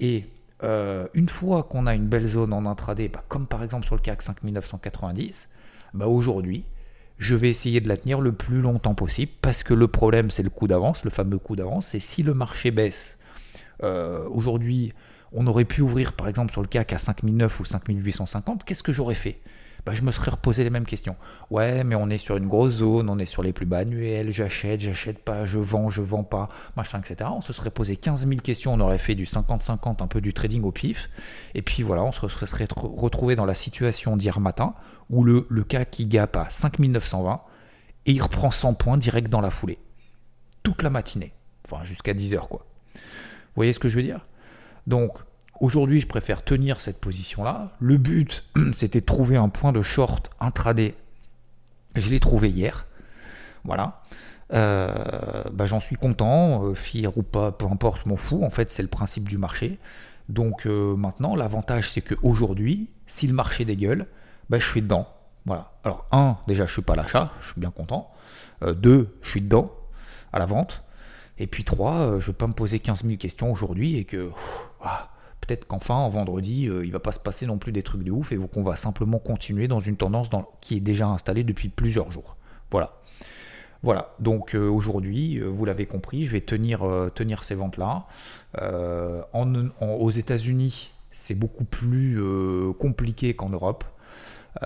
Et 0.00 0.26
euh, 0.62 1.06
une 1.14 1.28
fois 1.28 1.62
qu'on 1.62 1.86
a 1.86 1.94
une 1.94 2.06
belle 2.06 2.26
zone 2.26 2.52
en 2.52 2.66
intraday, 2.66 3.08
bah, 3.08 3.24
comme 3.28 3.46
par 3.46 3.62
exemple 3.62 3.86
sur 3.86 3.94
le 3.94 4.00
CAC 4.00 4.22
5990, 4.22 5.48
bah 5.94 6.06
aujourd'hui, 6.06 6.64
je 7.18 7.34
vais 7.34 7.50
essayer 7.50 7.80
de 7.80 7.88
la 7.88 7.96
tenir 7.96 8.20
le 8.20 8.32
plus 8.32 8.60
longtemps 8.60 8.94
possible 8.94 9.32
parce 9.42 9.62
que 9.62 9.74
le 9.74 9.88
problème, 9.88 10.30
c'est 10.30 10.42
le 10.42 10.50
coup 10.50 10.66
d'avance, 10.66 11.04
le 11.04 11.10
fameux 11.10 11.38
coup 11.38 11.56
d'avance. 11.56 11.94
Et 11.94 12.00
si 12.00 12.22
le 12.22 12.34
marché 12.34 12.70
baisse, 12.70 13.18
euh, 13.82 14.26
aujourd'hui, 14.28 14.92
on 15.32 15.46
aurait 15.46 15.64
pu 15.64 15.82
ouvrir 15.82 16.12
par 16.14 16.28
exemple 16.28 16.52
sur 16.52 16.62
le 16.62 16.68
CAC 16.68 16.92
à 16.92 16.98
5009 16.98 17.60
ou 17.60 17.64
5850, 17.64 18.64
qu'est-ce 18.64 18.82
que 18.82 18.92
j'aurais 18.92 19.14
fait? 19.14 19.40
Bah, 19.86 19.92
je 19.94 20.02
me 20.02 20.12
serais 20.12 20.30
reposé 20.30 20.64
les 20.64 20.70
mêmes 20.70 20.84
questions. 20.84 21.16
Ouais, 21.50 21.84
mais 21.84 21.94
on 21.94 22.08
est 22.10 22.18
sur 22.18 22.36
une 22.36 22.48
grosse 22.48 22.74
zone, 22.74 23.08
on 23.08 23.18
est 23.18 23.26
sur 23.26 23.42
les 23.42 23.52
plus 23.52 23.66
bas 23.66 23.78
annuels, 23.78 24.30
j'achète, 24.30 24.80
j'achète 24.80 25.18
pas, 25.18 25.46
je 25.46 25.58
vends, 25.58 25.90
je 25.90 26.02
vends 26.02 26.24
pas, 26.24 26.48
machin, 26.76 27.00
etc. 27.00 27.30
On 27.32 27.40
se 27.40 27.52
serait 27.52 27.70
posé 27.70 27.96
15 27.96 28.26
000 28.26 28.40
questions, 28.40 28.72
on 28.74 28.80
aurait 28.80 28.98
fait 28.98 29.14
du 29.14 29.24
50-50, 29.24 30.02
un 30.02 30.06
peu 30.06 30.20
du 30.20 30.32
trading 30.32 30.62
au 30.62 30.72
pif. 30.72 31.10
Et 31.54 31.62
puis 31.62 31.82
voilà, 31.82 32.02
on 32.04 32.12
se 32.12 32.28
serait 32.28 32.66
retrouvé 32.76 33.36
dans 33.36 33.46
la 33.46 33.54
situation 33.54 34.16
d'hier 34.16 34.40
matin 34.40 34.74
où 35.08 35.24
le, 35.24 35.46
le 35.48 35.64
CAC 35.64 35.90
qui 35.90 36.06
gap 36.06 36.36
à 36.36 36.48
5920 36.50 37.40
et 38.06 38.12
il 38.12 38.22
reprend 38.22 38.50
100 38.50 38.74
points 38.74 38.96
direct 38.96 39.28
dans 39.28 39.40
la 39.40 39.50
foulée. 39.50 39.78
Toute 40.62 40.82
la 40.82 40.90
matinée. 40.90 41.32
Enfin, 41.64 41.84
jusqu'à 41.84 42.14
10 42.14 42.34
heures, 42.34 42.48
quoi. 42.48 42.66
Vous 42.94 43.00
voyez 43.56 43.72
ce 43.72 43.78
que 43.78 43.88
je 43.88 43.96
veux 43.96 44.02
dire? 44.02 44.26
Donc, 44.86 45.18
Aujourd'hui, 45.60 46.00
je 46.00 46.06
préfère 46.06 46.42
tenir 46.42 46.80
cette 46.80 46.98
position-là. 46.98 47.72
Le 47.80 47.98
but, 47.98 48.44
c'était 48.72 49.00
de 49.00 49.04
trouver 49.04 49.36
un 49.36 49.50
point 49.50 49.72
de 49.72 49.82
short 49.82 50.30
intraday. 50.40 50.94
Je 51.94 52.08
l'ai 52.08 52.18
trouvé 52.18 52.48
hier. 52.48 52.86
Voilà. 53.64 54.00
Euh, 54.54 55.44
bah, 55.52 55.66
j'en 55.66 55.78
suis 55.78 55.96
content, 55.96 56.64
euh, 56.64 56.74
fier 56.74 57.16
ou 57.18 57.22
pas, 57.22 57.52
peu 57.52 57.66
importe, 57.66 58.02
je 58.04 58.08
m'en 58.08 58.16
fous. 58.16 58.42
En 58.42 58.48
fait, 58.48 58.70
c'est 58.70 58.80
le 58.80 58.88
principe 58.88 59.28
du 59.28 59.36
marché. 59.36 59.78
Donc 60.30 60.64
euh, 60.64 60.96
maintenant, 60.96 61.36
l'avantage, 61.36 61.90
c'est 61.92 62.00
qu'aujourd'hui, 62.00 62.88
si 63.06 63.26
le 63.26 63.34
marché 63.34 63.66
dégueule, 63.66 64.06
bah, 64.48 64.58
je 64.58 64.66
suis 64.66 64.80
dedans. 64.80 65.08
Voilà. 65.44 65.72
Alors, 65.84 66.06
un, 66.10 66.38
déjà, 66.48 66.66
je 66.66 66.72
suis 66.72 66.82
pas 66.82 66.94
à 66.94 66.96
l'achat, 66.96 67.32
je 67.42 67.52
suis 67.52 67.60
bien 67.60 67.70
content. 67.70 68.08
deux, 68.62 69.14
je 69.20 69.28
suis 69.28 69.40
dedans, 69.42 69.70
à 70.32 70.38
la 70.38 70.46
vente. 70.46 70.84
Et 71.38 71.46
puis 71.46 71.64
trois, 71.64 72.18
je 72.18 72.26
ne 72.26 72.32
vais 72.32 72.32
pas 72.32 72.46
me 72.46 72.52
poser 72.52 72.78
15 72.78 73.04
000 73.04 73.16
questions 73.16 73.50
aujourd'hui 73.50 73.96
et 73.96 74.04
que 74.04 74.30
qu'enfin, 75.56 75.94
en 75.94 76.08
vendredi, 76.08 76.62
il 76.62 76.70
euh, 76.70 76.84
il 76.84 76.92
va 76.92 77.00
pas 77.00 77.12
se 77.12 77.18
passer 77.18 77.46
non 77.46 77.58
plus 77.58 77.72
des 77.72 77.82
trucs 77.82 78.02
de 78.02 78.10
ouf 78.10 78.32
et 78.32 78.36
qu'on 78.36 78.62
va 78.62 78.76
simplement 78.76 79.18
continuer 79.18 79.68
dans 79.68 79.80
une 79.80 79.96
tendance 79.96 80.28
qui 80.60 80.76
est 80.76 80.80
déjà 80.80 81.06
installée 81.06 81.44
depuis 81.44 81.68
plusieurs 81.68 82.10
jours. 82.10 82.36
Voilà. 82.70 82.94
Voilà, 83.82 84.14
donc 84.18 84.54
euh, 84.54 84.68
aujourd'hui, 84.68 85.38
euh, 85.38 85.46
vous 85.46 85.64
l'avez 85.64 85.86
compris, 85.86 86.26
je 86.26 86.32
vais 86.32 86.42
tenir, 86.42 86.86
tenir 87.14 87.44
ces 87.44 87.54
ventes-là. 87.54 88.06
aux 89.80 90.10
États-Unis, 90.10 90.90
c'est 91.12 91.34
beaucoup 91.34 91.64
plus 91.64 92.20
compliqué 92.78 93.34
qu'en 93.34 93.48
Europe. 93.48 93.84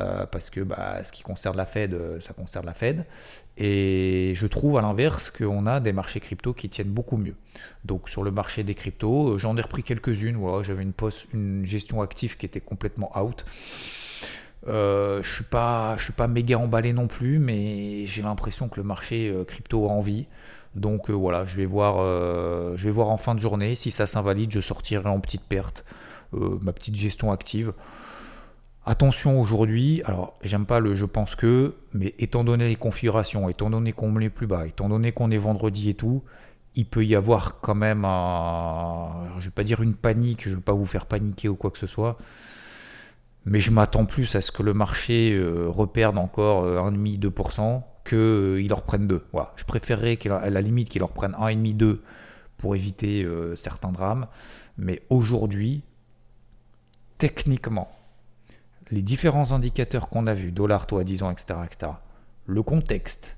Euh, 0.00 0.24
parce 0.26 0.50
que 0.50 0.60
bah, 0.60 1.04
ce 1.04 1.12
qui 1.12 1.22
concerne 1.22 1.56
la 1.56 1.66
Fed, 1.66 1.94
euh, 1.94 2.20
ça 2.20 2.32
concerne 2.32 2.66
la 2.66 2.74
Fed. 2.74 3.04
Et 3.56 4.32
je 4.34 4.46
trouve 4.46 4.78
à 4.78 4.82
l'inverse 4.82 5.30
qu'on 5.30 5.66
a 5.66 5.80
des 5.80 5.92
marchés 5.92 6.20
crypto 6.20 6.52
qui 6.54 6.68
tiennent 6.68 6.88
beaucoup 6.88 7.16
mieux. 7.16 7.36
Donc 7.84 8.08
sur 8.08 8.22
le 8.22 8.30
marché 8.30 8.64
des 8.64 8.74
cryptos, 8.74 9.34
euh, 9.34 9.38
j'en 9.38 9.56
ai 9.56 9.60
repris 9.60 9.82
quelques-unes. 9.82 10.36
Voilà, 10.36 10.62
J'avais 10.62 10.82
une, 10.82 10.94
une 11.32 11.66
gestion 11.66 12.02
active 12.02 12.36
qui 12.36 12.46
était 12.46 12.60
complètement 12.60 13.12
out. 13.20 13.44
je 14.66 15.20
suis 15.22 15.44
suis 16.04 16.12
pas 16.12 16.28
méga 16.28 16.58
emballé 16.58 16.92
non 16.92 17.06
plus, 17.06 17.38
mais 17.38 18.06
j'ai 18.06 18.22
l'impression 18.22 18.68
que 18.68 18.80
le 18.80 18.84
marché 18.84 19.32
crypto 19.46 19.86
a 19.88 19.92
envie. 19.92 20.26
Donc 20.74 21.10
voilà, 21.10 21.46
je 21.46 21.56
vais 21.56 21.66
voir, 21.66 21.98
je 22.76 22.84
vais 22.84 22.90
voir 22.90 23.10
en 23.10 23.18
fin 23.18 23.34
de 23.34 23.40
journée. 23.40 23.76
Si 23.76 23.90
ça 23.90 24.06
s'invalide, 24.06 24.50
je 24.50 24.60
sortirai 24.60 25.08
en 25.08 25.20
petite 25.20 25.42
perte 25.42 25.84
ma 26.32 26.72
petite 26.72 26.96
gestion 26.96 27.30
active. 27.30 27.72
Attention 28.86 29.40
aujourd'hui, 29.40 30.02
alors 30.04 30.34
j'aime 30.42 30.66
pas 30.66 30.78
le 30.78 30.94
je 30.94 31.06
pense 31.06 31.34
que, 31.34 31.74
mais 31.94 32.14
étant 32.18 32.44
donné 32.44 32.68
les 32.68 32.76
configurations, 32.76 33.48
étant 33.48 33.70
donné 33.70 33.94
qu'on 33.94 34.20
est 34.20 34.28
plus 34.28 34.46
bas, 34.46 34.66
étant 34.66 34.90
donné 34.90 35.10
qu'on 35.12 35.30
est 35.30 35.38
vendredi 35.38 35.88
et 35.88 35.94
tout, 35.94 36.22
il 36.74 36.84
peut 36.84 37.02
y 37.02 37.14
avoir 37.14 37.60
quand 37.62 37.74
même 37.74 38.04
un, 38.04 39.08
je 39.38 39.46
vais 39.46 39.52
pas 39.52 39.64
dire 39.64 39.80
une 39.80 39.94
panique, 39.94 40.44
je 40.44 40.50
ne 40.50 40.56
vais 40.56 40.60
pas 40.60 40.74
vous 40.74 40.84
faire 40.84 41.06
paniquer 41.06 41.48
ou 41.48 41.56
quoi 41.56 41.70
que 41.70 41.78
ce 41.78 41.86
soit, 41.86 42.18
mais 43.46 43.58
je 43.58 43.70
m'attends 43.70 44.04
plus 44.04 44.36
à 44.36 44.42
ce 44.42 44.52
que 44.52 44.62
le 44.62 44.74
marché 44.74 45.32
euh, 45.32 45.66
reperde 45.68 46.18
encore 46.18 46.66
1,5-2% 46.66 47.82
qu'il 48.06 48.70
en 48.70 48.76
reprenne 48.76 49.06
2. 49.06 49.24
Voilà. 49.32 49.54
Je 49.56 49.64
préférerais 49.64 50.18
à 50.28 50.50
la 50.50 50.60
limite 50.60 50.90
qu'il 50.90 51.02
en 51.02 51.06
reprenne 51.06 51.32
1,5-2% 51.32 52.00
pour 52.58 52.76
éviter 52.76 53.26
certains 53.56 53.92
drames, 53.92 54.26
mais 54.78 55.02
aujourd'hui, 55.08 55.82
techniquement, 57.18 57.90
les 58.90 59.02
différents 59.02 59.52
indicateurs 59.52 60.08
qu'on 60.08 60.26
a 60.26 60.34
vus, 60.34 60.52
dollar, 60.52 60.86
taux 60.86 60.98
à 60.98 61.04
10 61.04 61.22
ans, 61.22 61.30
etc., 61.30 61.60
etc., 61.64 61.92
le 62.46 62.62
contexte, 62.62 63.36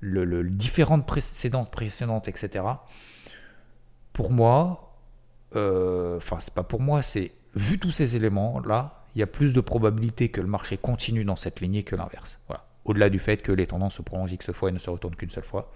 le, 0.00 0.44
différentes 0.44 1.06
précédentes, 1.06 1.70
précédentes, 1.70 2.28
etc., 2.28 2.64
pour 4.12 4.30
moi, 4.30 4.98
euh, 5.56 6.18
enfin, 6.18 6.38
c'est 6.40 6.52
pas 6.52 6.64
pour 6.64 6.80
moi, 6.80 7.00
c'est 7.00 7.32
vu 7.54 7.78
tous 7.78 7.92
ces 7.92 8.16
éléments-là, 8.16 9.04
il 9.14 9.20
y 9.20 9.22
a 9.22 9.26
plus 9.26 9.52
de 9.52 9.60
probabilité 9.60 10.28
que 10.28 10.40
le 10.40 10.46
marché 10.46 10.76
continue 10.76 11.24
dans 11.24 11.36
cette 11.36 11.60
lignée 11.60 11.82
que 11.82 11.96
l'inverse. 11.96 12.38
Voilà. 12.46 12.66
Au-delà 12.84 13.10
du 13.10 13.18
fait 13.18 13.38
que 13.42 13.52
les 13.52 13.66
tendances 13.66 13.94
se 13.94 14.02
prolongent 14.02 14.32
X 14.32 14.52
fois 14.52 14.70
et 14.70 14.72
ne 14.72 14.78
se 14.78 14.90
retournent 14.90 15.16
qu'une 15.16 15.30
seule 15.30 15.44
fois, 15.44 15.70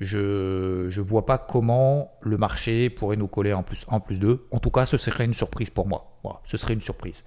je 0.00 0.86
ne 0.86 1.00
vois 1.02 1.24
pas 1.24 1.38
comment 1.38 2.12
le 2.20 2.36
marché 2.36 2.90
pourrait 2.90 3.16
nous 3.16 3.28
coller 3.28 3.52
en 3.52 3.62
plus, 3.62 3.84
en 3.88 4.00
plus 4.00 4.18
2. 4.18 4.46
En 4.50 4.58
tout 4.58 4.70
cas, 4.70 4.86
ce 4.86 4.96
serait 4.96 5.24
une 5.24 5.34
surprise 5.34 5.70
pour 5.70 5.86
moi. 5.86 6.12
Ce 6.44 6.56
serait 6.56 6.74
une 6.74 6.80
surprise. 6.80 7.22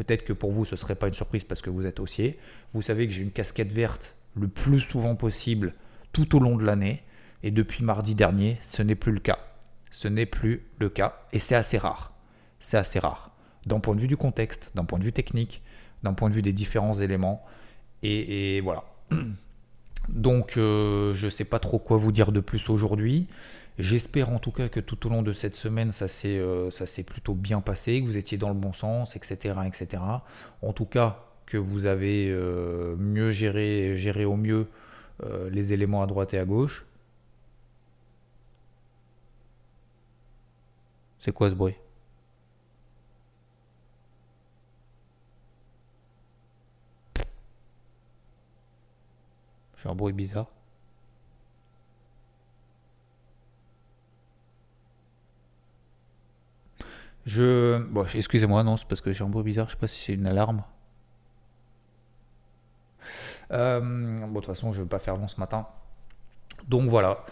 Peut-être 0.00 0.24
que 0.24 0.32
pour 0.32 0.50
vous, 0.50 0.64
ce 0.64 0.76
ne 0.76 0.78
serait 0.78 0.94
pas 0.94 1.08
une 1.08 1.14
surprise 1.14 1.44
parce 1.44 1.60
que 1.60 1.68
vous 1.68 1.84
êtes 1.84 2.00
haussier. 2.00 2.38
Vous 2.72 2.80
savez 2.80 3.06
que 3.06 3.12
j'ai 3.12 3.20
une 3.20 3.32
casquette 3.32 3.70
verte 3.70 4.16
le 4.34 4.48
plus 4.48 4.80
souvent 4.80 5.14
possible 5.14 5.74
tout 6.14 6.34
au 6.34 6.38
long 6.38 6.56
de 6.56 6.64
l'année. 6.64 7.02
Et 7.42 7.50
depuis 7.50 7.84
mardi 7.84 8.14
dernier, 8.14 8.56
ce 8.62 8.80
n'est 8.80 8.94
plus 8.94 9.12
le 9.12 9.20
cas. 9.20 9.38
Ce 9.90 10.08
n'est 10.08 10.24
plus 10.24 10.64
le 10.78 10.88
cas. 10.88 11.20
Et 11.34 11.38
c'est 11.38 11.54
assez 11.54 11.76
rare. 11.76 12.14
C'est 12.60 12.78
assez 12.78 12.98
rare. 12.98 13.36
D'un 13.66 13.78
point 13.78 13.94
de 13.94 14.00
vue 14.00 14.06
du 14.06 14.16
contexte, 14.16 14.70
d'un 14.74 14.86
point 14.86 14.98
de 14.98 15.04
vue 15.04 15.12
technique, 15.12 15.62
d'un 16.02 16.14
point 16.14 16.30
de 16.30 16.34
vue 16.34 16.40
des 16.40 16.54
différents 16.54 16.98
éléments. 16.98 17.44
Et, 18.02 18.62
voilà. 18.62 18.84
Donc, 20.10 20.56
euh, 20.56 21.14
je 21.14 21.26
ne 21.26 21.30
sais 21.30 21.44
pas 21.44 21.58
trop 21.60 21.78
quoi 21.78 21.96
vous 21.96 22.12
dire 22.12 22.32
de 22.32 22.40
plus 22.40 22.68
aujourd'hui. 22.68 23.28
J'espère 23.78 24.30
en 24.30 24.38
tout 24.38 24.50
cas 24.50 24.68
que 24.68 24.80
tout 24.80 25.06
au 25.06 25.10
long 25.10 25.22
de 25.22 25.32
cette 25.32 25.54
semaine, 25.54 25.92
ça 25.92 26.08
s'est 26.08 26.38
euh, 26.38 26.70
plutôt 27.06 27.34
bien 27.34 27.60
passé, 27.60 28.00
que 28.00 28.06
vous 28.06 28.16
étiez 28.16 28.36
dans 28.36 28.48
le 28.48 28.54
bon 28.54 28.72
sens, 28.72 29.16
etc. 29.16 29.60
etc. 29.66 30.02
En 30.62 30.72
tout 30.72 30.84
cas, 30.84 31.24
que 31.46 31.56
vous 31.56 31.86
avez 31.86 32.28
euh, 32.30 32.96
mieux 32.96 33.30
géré, 33.30 33.96
géré 33.96 34.24
au 34.24 34.36
mieux 34.36 34.66
les 35.50 35.74
éléments 35.74 36.02
à 36.02 36.06
droite 36.06 36.32
et 36.32 36.38
à 36.38 36.46
gauche. 36.46 36.86
C'est 41.18 41.32
quoi 41.32 41.50
ce 41.50 41.54
bruit? 41.54 41.74
J'ai 49.82 49.88
un 49.88 49.94
bruit 49.94 50.12
bizarre. 50.12 50.46
Je. 57.26 57.82
Excusez-moi, 58.16 58.62
non, 58.64 58.76
c'est 58.76 58.86
parce 58.86 59.00
que 59.00 59.12
j'ai 59.12 59.24
un 59.24 59.28
bruit 59.28 59.44
bizarre, 59.44 59.66
je 59.66 59.72
sais 59.72 59.78
pas 59.78 59.88
si 59.88 60.02
c'est 60.02 60.14
une 60.14 60.26
alarme. 60.26 60.64
Euh, 63.52 63.80
bon, 63.80 64.28
de 64.28 64.34
toute 64.34 64.46
façon, 64.46 64.72
je 64.72 64.82
vais 64.82 64.88
pas 64.88 64.98
faire 64.98 65.16
long 65.16 65.28
ce 65.28 65.38
matin. 65.40 65.66
Donc 66.68 66.88
voilà. 66.88 67.24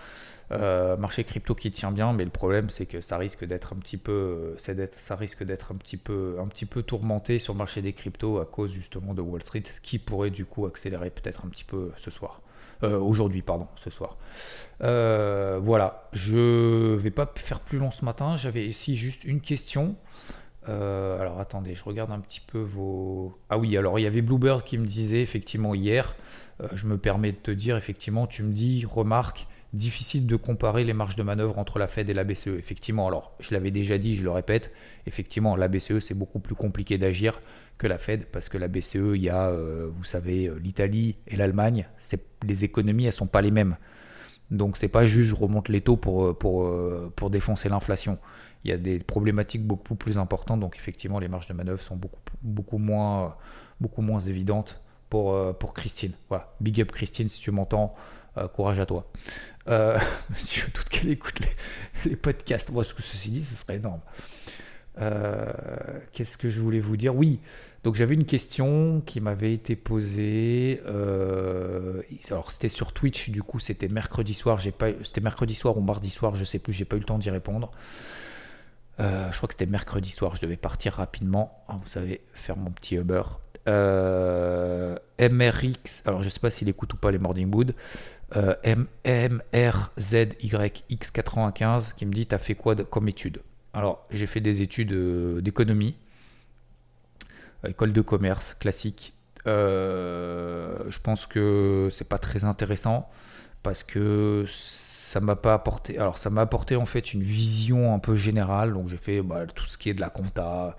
Euh, 0.50 0.96
marché 0.96 1.24
crypto 1.24 1.54
qui 1.54 1.70
tient 1.70 1.92
bien, 1.92 2.12
mais 2.14 2.24
le 2.24 2.30
problème 2.30 2.70
c'est 2.70 2.86
que 2.86 3.02
ça 3.02 3.18
risque 3.18 3.44
d'être 3.44 3.74
un 3.74 3.76
petit 3.76 3.98
peu, 3.98 4.56
ça 4.58 5.14
risque 5.14 5.44
d'être 5.44 5.72
un 5.72 5.76
petit 5.76 5.98
peu, 5.98 6.36
un 6.40 6.46
petit 6.46 6.64
peu 6.64 6.82
tourmenté 6.82 7.38
sur 7.38 7.52
le 7.52 7.58
marché 7.58 7.82
des 7.82 7.92
cryptos 7.92 8.38
à 8.38 8.46
cause 8.46 8.72
justement 8.72 9.12
de 9.12 9.20
Wall 9.20 9.42
Street, 9.42 9.64
qui 9.82 9.98
pourrait 9.98 10.30
du 10.30 10.46
coup 10.46 10.64
accélérer 10.64 11.10
peut-être 11.10 11.44
un 11.44 11.48
petit 11.48 11.64
peu 11.64 11.92
ce 11.98 12.10
soir. 12.10 12.40
Euh, 12.84 12.98
aujourd'hui, 12.98 13.42
pardon, 13.42 13.66
ce 13.76 13.90
soir. 13.90 14.16
Euh, 14.82 15.58
voilà, 15.60 16.08
je 16.12 16.94
vais 16.94 17.10
pas 17.10 17.30
faire 17.36 17.60
plus 17.60 17.78
long 17.78 17.90
ce 17.90 18.04
matin. 18.04 18.36
J'avais 18.36 18.66
ici 18.66 18.96
juste 18.96 19.24
une 19.24 19.40
question. 19.40 19.96
Euh, 20.68 21.18
alors 21.20 21.40
attendez, 21.40 21.74
je 21.74 21.82
regarde 21.82 22.12
un 22.12 22.20
petit 22.20 22.40
peu 22.40 22.60
vos. 22.60 23.36
Ah 23.50 23.58
oui, 23.58 23.76
alors 23.76 23.98
il 23.98 24.02
y 24.02 24.06
avait 24.06 24.22
Bluebird 24.22 24.62
qui 24.64 24.78
me 24.78 24.86
disait 24.86 25.22
effectivement 25.22 25.74
hier. 25.74 26.14
je 26.72 26.86
me 26.86 26.98
permets 26.98 27.32
de 27.32 27.36
te 27.36 27.50
dire 27.50 27.76
effectivement, 27.76 28.26
tu 28.26 28.42
me 28.42 28.52
dis, 28.52 28.84
remarque, 28.84 29.46
difficile 29.72 30.26
de 30.26 30.36
comparer 30.36 30.84
les 30.84 30.94
marges 30.94 31.16
de 31.16 31.22
manœuvre 31.22 31.58
entre 31.58 31.78
la 31.78 31.88
Fed 31.88 32.08
et 32.08 32.14
la 32.14 32.24
BCE. 32.24 32.48
Effectivement, 32.58 33.06
alors 33.06 33.34
je 33.40 33.52
l'avais 33.52 33.70
déjà 33.70 33.98
dit, 33.98 34.16
je 34.16 34.22
le 34.22 34.30
répète, 34.30 34.72
effectivement, 35.06 35.56
la 35.56 35.68
BCE 35.68 36.00
c'est 36.00 36.14
beaucoup 36.14 36.38
plus 36.38 36.54
compliqué 36.54 36.98
d'agir 36.98 37.40
que 37.78 37.86
la 37.86 37.98
Fed 37.98 38.26
parce 38.26 38.48
que 38.48 38.58
la 38.58 38.68
BCE, 38.68 39.14
il 39.14 39.22
y 39.22 39.30
a, 39.30 39.48
euh, 39.48 39.88
vous 39.96 40.04
savez, 40.04 40.46
euh, 40.46 40.58
l'Italie 40.62 41.16
et 41.26 41.36
l'Allemagne, 41.36 41.86
les 42.46 42.64
économies, 42.64 43.06
elles 43.06 43.12
sont 43.12 43.26
pas 43.26 43.40
les 43.40 43.52
mêmes. 43.52 43.76
Donc 44.50 44.76
c'est 44.76 44.88
pas 44.88 45.06
juste 45.06 45.28
je 45.28 45.34
remonte 45.34 45.68
les 45.68 45.82
taux 45.82 45.96
pour, 45.96 46.24
euh, 46.24 47.12
pour, 47.14 47.30
défoncer 47.30 47.68
l'inflation. 47.68 48.18
Il 48.64 48.70
y 48.70 48.74
a 48.74 48.78
des 48.78 48.98
problématiques 48.98 49.64
beaucoup 49.64 49.94
plus 49.94 50.18
importantes, 50.18 50.60
donc 50.60 50.76
effectivement 50.76 51.18
les 51.18 51.28
marges 51.28 51.46
de 51.46 51.52
manœuvre 51.52 51.80
sont 51.80 51.96
beaucoup, 51.96 52.20
beaucoup, 52.42 52.78
moins, 52.78 53.36
beaucoup 53.80 54.02
moins 54.02 54.20
évidentes 54.20 54.80
pour, 55.10 55.56
pour 55.58 55.74
Christine. 55.74 56.12
Voilà, 56.28 56.54
big 56.60 56.80
up 56.80 56.90
Christine 56.90 57.28
si 57.28 57.40
tu 57.40 57.50
m'entends. 57.50 57.94
Courage 58.54 58.78
à 58.78 58.86
toi. 58.86 59.10
Euh, 59.68 59.98
je 60.36 60.66
doute 60.66 60.88
qu'elle 60.90 61.10
écoute 61.10 61.40
les, 62.04 62.16
podcasts. 62.16 62.68
Ce 62.68 62.94
que 62.94 63.02
ceci 63.02 63.30
dit, 63.30 63.44
ce 63.44 63.56
serait 63.56 63.76
énorme. 63.76 64.00
Euh, 65.00 65.52
qu'est-ce 66.12 66.36
que 66.36 66.50
je 66.50 66.60
voulais 66.60 66.80
vous 66.80 66.96
dire? 66.96 67.14
Oui, 67.14 67.40
donc 67.84 67.94
j'avais 67.94 68.14
une 68.14 68.24
question 68.24 69.00
qui 69.04 69.20
m'avait 69.20 69.52
été 69.52 69.76
posée. 69.76 70.80
alors 72.30 72.50
c'était 72.50 72.68
sur 72.68 72.92
Twitch, 72.92 73.30
du 73.30 73.42
coup 73.42 73.60
c'était 73.60 73.88
mercredi 73.88 74.34
soir. 74.34 74.60
C'était 74.60 75.20
mercredi 75.20 75.54
soir 75.54 75.76
ou 75.76 75.80
mardi 75.80 76.10
soir, 76.10 76.34
je 76.34 76.44
sais 76.44 76.58
plus. 76.58 76.72
J'ai 76.72 76.84
pas 76.84 76.96
eu 76.96 77.00
le 77.00 77.04
temps 77.04 77.18
d'y 77.18 77.30
répondre. 77.30 77.70
je 78.98 79.36
crois 79.36 79.46
que 79.46 79.54
c'était 79.54 79.66
mercredi 79.66 80.10
soir. 80.10 80.34
Je 80.34 80.42
devais 80.42 80.56
partir 80.56 80.94
rapidement. 80.94 81.64
Ah, 81.68 81.78
vous 81.80 81.88
savez, 81.88 82.22
faire 82.34 82.56
mon 82.56 82.70
petit 82.70 82.96
Uber. 82.96 83.22
MRX, 85.20 86.06
alors 86.06 86.22
je 86.22 86.28
sais 86.28 86.40
pas 86.40 86.50
s'il 86.50 86.68
écoute 86.68 86.92
ou 86.94 86.96
pas 86.96 87.10
les 87.10 87.18
Morning 87.18 87.52
Wood. 87.54 87.74
Euh, 88.36 88.54
MRZYX95 89.06 91.94
qui 91.94 92.04
me 92.04 92.12
dit 92.12 92.26
T'as 92.26 92.36
fait 92.38 92.54
quoi 92.54 92.76
comme 92.76 93.08
étude? 93.08 93.40
Alors, 93.72 94.06
j'ai 94.10 94.26
fait 94.26 94.40
des 94.40 94.60
études 94.60 94.92
euh, 94.92 95.40
d'économie, 95.40 95.96
école 97.66 97.92
de 97.92 98.02
commerce 98.02 98.54
classique. 98.54 99.14
Euh, 99.46 100.78
je 100.90 100.98
pense 100.98 101.26
que 101.26 101.88
c'est 101.90 102.08
pas 102.08 102.18
très 102.18 102.44
intéressant 102.44 103.08
parce 103.62 103.82
que 103.82 104.44
ça 104.48 105.20
m'a 105.20 105.36
pas 105.36 105.54
apporté. 105.54 105.98
Alors, 105.98 106.18
ça 106.18 106.28
m'a 106.28 106.42
apporté 106.42 106.76
en 106.76 106.86
fait 106.86 107.14
une 107.14 107.22
vision 107.22 107.94
un 107.94 107.98
peu 107.98 108.14
générale. 108.14 108.74
Donc, 108.74 108.88
j'ai 108.88 108.98
fait 108.98 109.22
bah, 109.22 109.46
tout 109.46 109.64
ce 109.64 109.78
qui 109.78 109.88
est 109.90 109.94
de 109.94 110.00
la 110.00 110.10
compta, 110.10 110.76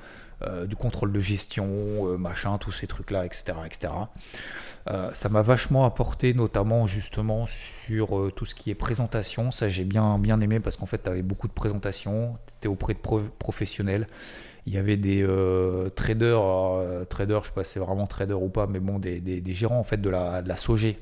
du 0.68 0.76
contrôle 0.76 1.12
de 1.12 1.20
gestion, 1.20 2.18
machin, 2.18 2.58
tous 2.58 2.72
ces 2.72 2.88
trucs-là, 2.88 3.26
etc. 3.26 3.54
etc. 3.66 3.90
Euh, 4.90 5.12
ça 5.14 5.30
m'a 5.30 5.42
vachement 5.42 5.86
apporté, 5.86 6.34
notamment 6.34 6.88
justement 6.88 7.46
sur 7.46 8.18
euh, 8.18 8.32
tout 8.32 8.46
ce 8.46 8.56
qui 8.56 8.72
est 8.72 8.76
présentation. 8.76 9.52
Ça, 9.52 9.70
j'ai 9.70 9.84
bien, 9.84 10.18
bien 10.18 10.40
aimé 10.42 10.60
parce 10.60 10.78
qu'en 10.78 10.86
fait, 10.86 11.04
tu 11.04 11.10
avais 11.10 11.22
beaucoup 11.22 11.48
de 11.48 11.54
présentations, 11.54 12.38
tu 12.48 12.54
étais 12.56 12.68
auprès 12.68 12.94
de 12.94 13.00
professionnels. 13.40 14.08
Il 14.66 14.74
y 14.74 14.78
avait 14.78 14.98
des 14.98 15.22
euh, 15.24 15.90
traders, 15.90 16.42
traders, 17.10 17.44
je 17.44 17.50
sais 17.50 17.54
pas 17.54 17.64
si 17.64 17.74
c'est 17.74 17.80
vraiment 17.80 18.08
trader 18.08 18.34
ou 18.34 18.50
pas, 18.50 18.68
mais 18.68 18.80
bon, 18.80 19.00
des, 19.00 19.42
gérants 19.48 19.80
en 19.80 19.84
fait 19.84 20.02
de 20.02 20.10
la, 20.10 20.42
de 20.42 20.56
SOG 20.56 20.96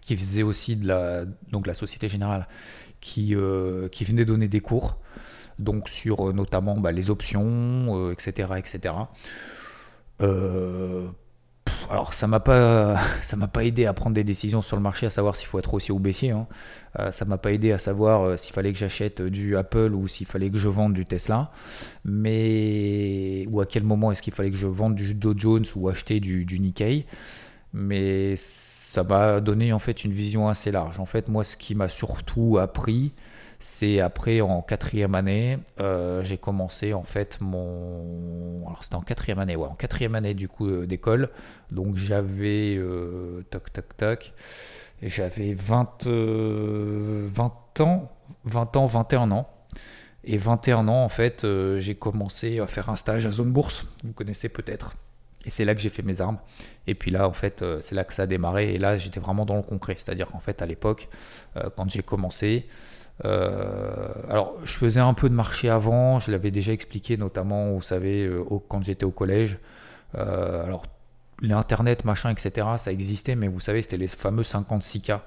qui 0.00 0.16
faisaient 0.16 0.42
aussi 0.42 0.76
de 0.76 0.88
la, 0.88 1.24
donc 1.50 1.66
la 1.66 1.74
Société 1.74 2.08
Générale 2.08 2.48
qui, 3.00 3.36
qui 3.92 4.04
venaient 4.04 4.24
donner 4.24 4.48
des 4.48 4.60
cours, 4.60 4.96
donc 5.58 5.88
sur 5.88 6.32
notamment 6.32 6.78
bah, 6.78 6.92
les 6.92 7.10
options, 7.10 8.10
etc. 8.10 8.48
etc. 8.58 8.94
Euh, 10.22 11.08
alors 11.90 12.14
ça 12.14 12.26
m'a 12.26 12.40
pas 12.40 13.00
m'a 13.36 13.48
pas 13.48 13.64
aidé 13.64 13.86
à 13.86 13.92
prendre 13.92 14.14
des 14.14 14.24
décisions 14.24 14.62
sur 14.62 14.76
le 14.76 14.82
marché, 14.82 15.06
à 15.06 15.10
savoir 15.10 15.36
s'il 15.36 15.48
faut 15.48 15.58
être 15.58 15.74
haussier 15.74 15.92
ou 15.92 15.98
baissier. 15.98 16.30
Hein. 16.30 16.46
Euh, 16.98 17.12
ça 17.12 17.24
m'a 17.24 17.38
pas 17.38 17.52
aidé 17.52 17.72
à 17.72 17.78
savoir 17.78 18.22
euh, 18.22 18.36
s'il 18.36 18.52
fallait 18.52 18.72
que 18.72 18.78
j'achète 18.78 19.22
du 19.22 19.56
Apple 19.56 19.92
ou 19.94 20.08
s'il 20.08 20.26
fallait 20.26 20.50
que 20.50 20.58
je 20.58 20.68
vende 20.68 20.94
du 20.94 21.06
Tesla, 21.06 21.50
mais 22.04 23.46
ou 23.50 23.60
à 23.60 23.66
quel 23.66 23.84
moment 23.84 24.12
est-ce 24.12 24.22
qu'il 24.22 24.34
fallait 24.34 24.50
que 24.50 24.56
je 24.56 24.66
vende 24.66 24.94
du 24.94 25.14
Dow 25.14 25.34
Jones 25.36 25.64
ou 25.76 25.88
acheter 25.88 26.20
du, 26.20 26.44
du 26.44 26.60
Nikkei. 26.60 27.06
Mais 27.74 28.34
ça 28.36 29.02
m'a 29.02 29.40
donné 29.40 29.72
en 29.72 29.78
fait 29.78 30.04
une 30.04 30.12
vision 30.12 30.48
assez 30.48 30.70
large. 30.70 31.00
En 31.00 31.06
fait, 31.06 31.28
moi, 31.28 31.44
ce 31.44 31.56
qui 31.56 31.74
m'a 31.74 31.88
surtout 31.88 32.58
appris, 32.58 33.12
c'est 33.64 34.00
après 34.00 34.40
en 34.40 34.60
quatrième 34.60 35.14
année, 35.14 35.56
euh, 35.80 36.24
j'ai 36.24 36.36
commencé 36.36 36.94
en 36.94 37.04
fait 37.04 37.38
mon. 37.40 38.64
Alors 38.66 38.82
c'était 38.82 38.96
en 38.96 39.02
quatrième 39.02 39.38
année, 39.38 39.54
ouais, 39.54 39.68
en 39.68 39.76
quatrième 39.76 40.16
année 40.16 40.34
du 40.34 40.48
coup 40.48 40.66
euh, 40.66 40.84
d'école. 40.84 41.30
Donc 41.70 41.96
j'avais 41.96 42.74
euh, 42.76 43.44
toc 43.50 43.72
toc 43.72 44.34
j'avais 45.00 45.54
20, 45.54 46.06
20 46.06 47.80
ans, 47.80 48.12
20 48.44 48.76
ans, 48.76 48.86
21 48.86 49.30
ans. 49.30 49.48
Et 50.24 50.38
21 50.38 50.88
ans, 50.88 51.04
en 51.04 51.08
fait, 51.08 51.44
j'ai 51.78 51.96
commencé 51.96 52.60
à 52.60 52.68
faire 52.68 52.88
un 52.88 52.94
stage 52.94 53.26
à 53.26 53.32
Zone 53.32 53.52
Bourse, 53.52 53.84
vous 54.04 54.12
connaissez 54.12 54.48
peut-être. 54.48 54.94
Et 55.44 55.50
c'est 55.50 55.64
là 55.64 55.74
que 55.74 55.80
j'ai 55.80 55.88
fait 55.88 56.02
mes 56.02 56.20
armes. 56.20 56.38
Et 56.86 56.94
puis 56.94 57.10
là, 57.10 57.28
en 57.28 57.32
fait, 57.32 57.64
c'est 57.80 57.96
là 57.96 58.04
que 58.04 58.14
ça 58.14 58.22
a 58.22 58.26
démarré. 58.26 58.74
Et 58.74 58.78
là, 58.78 58.96
j'étais 58.98 59.18
vraiment 59.18 59.44
dans 59.44 59.56
le 59.56 59.62
concret. 59.62 59.96
C'est-à-dire 59.98 60.28
qu'en 60.28 60.38
fait, 60.38 60.62
à 60.62 60.66
l'époque, 60.66 61.08
quand 61.76 61.90
j'ai 61.90 62.02
commencé, 62.04 62.68
euh, 63.24 64.08
alors, 64.28 64.56
je 64.64 64.76
faisais 64.76 65.00
un 65.00 65.14
peu 65.14 65.28
de 65.28 65.34
marché 65.34 65.68
avant, 65.68 66.20
je 66.20 66.30
l'avais 66.30 66.50
déjà 66.50 66.72
expliqué, 66.72 67.16
notamment, 67.16 67.72
vous 67.72 67.82
savez, 67.82 68.24
euh, 68.24 68.44
quand 68.68 68.82
j'étais 68.82 69.04
au 69.04 69.10
collège. 69.10 69.58
Euh, 70.16 70.64
alors, 70.64 70.84
l'internet, 71.40 72.04
machin, 72.04 72.30
etc., 72.30 72.66
ça 72.78 72.92
existait, 72.92 73.36
mais 73.36 73.48
vous 73.48 73.60
savez, 73.60 73.82
c'était 73.82 73.96
les 73.96 74.08
fameux 74.08 74.42
56K. 74.42 75.20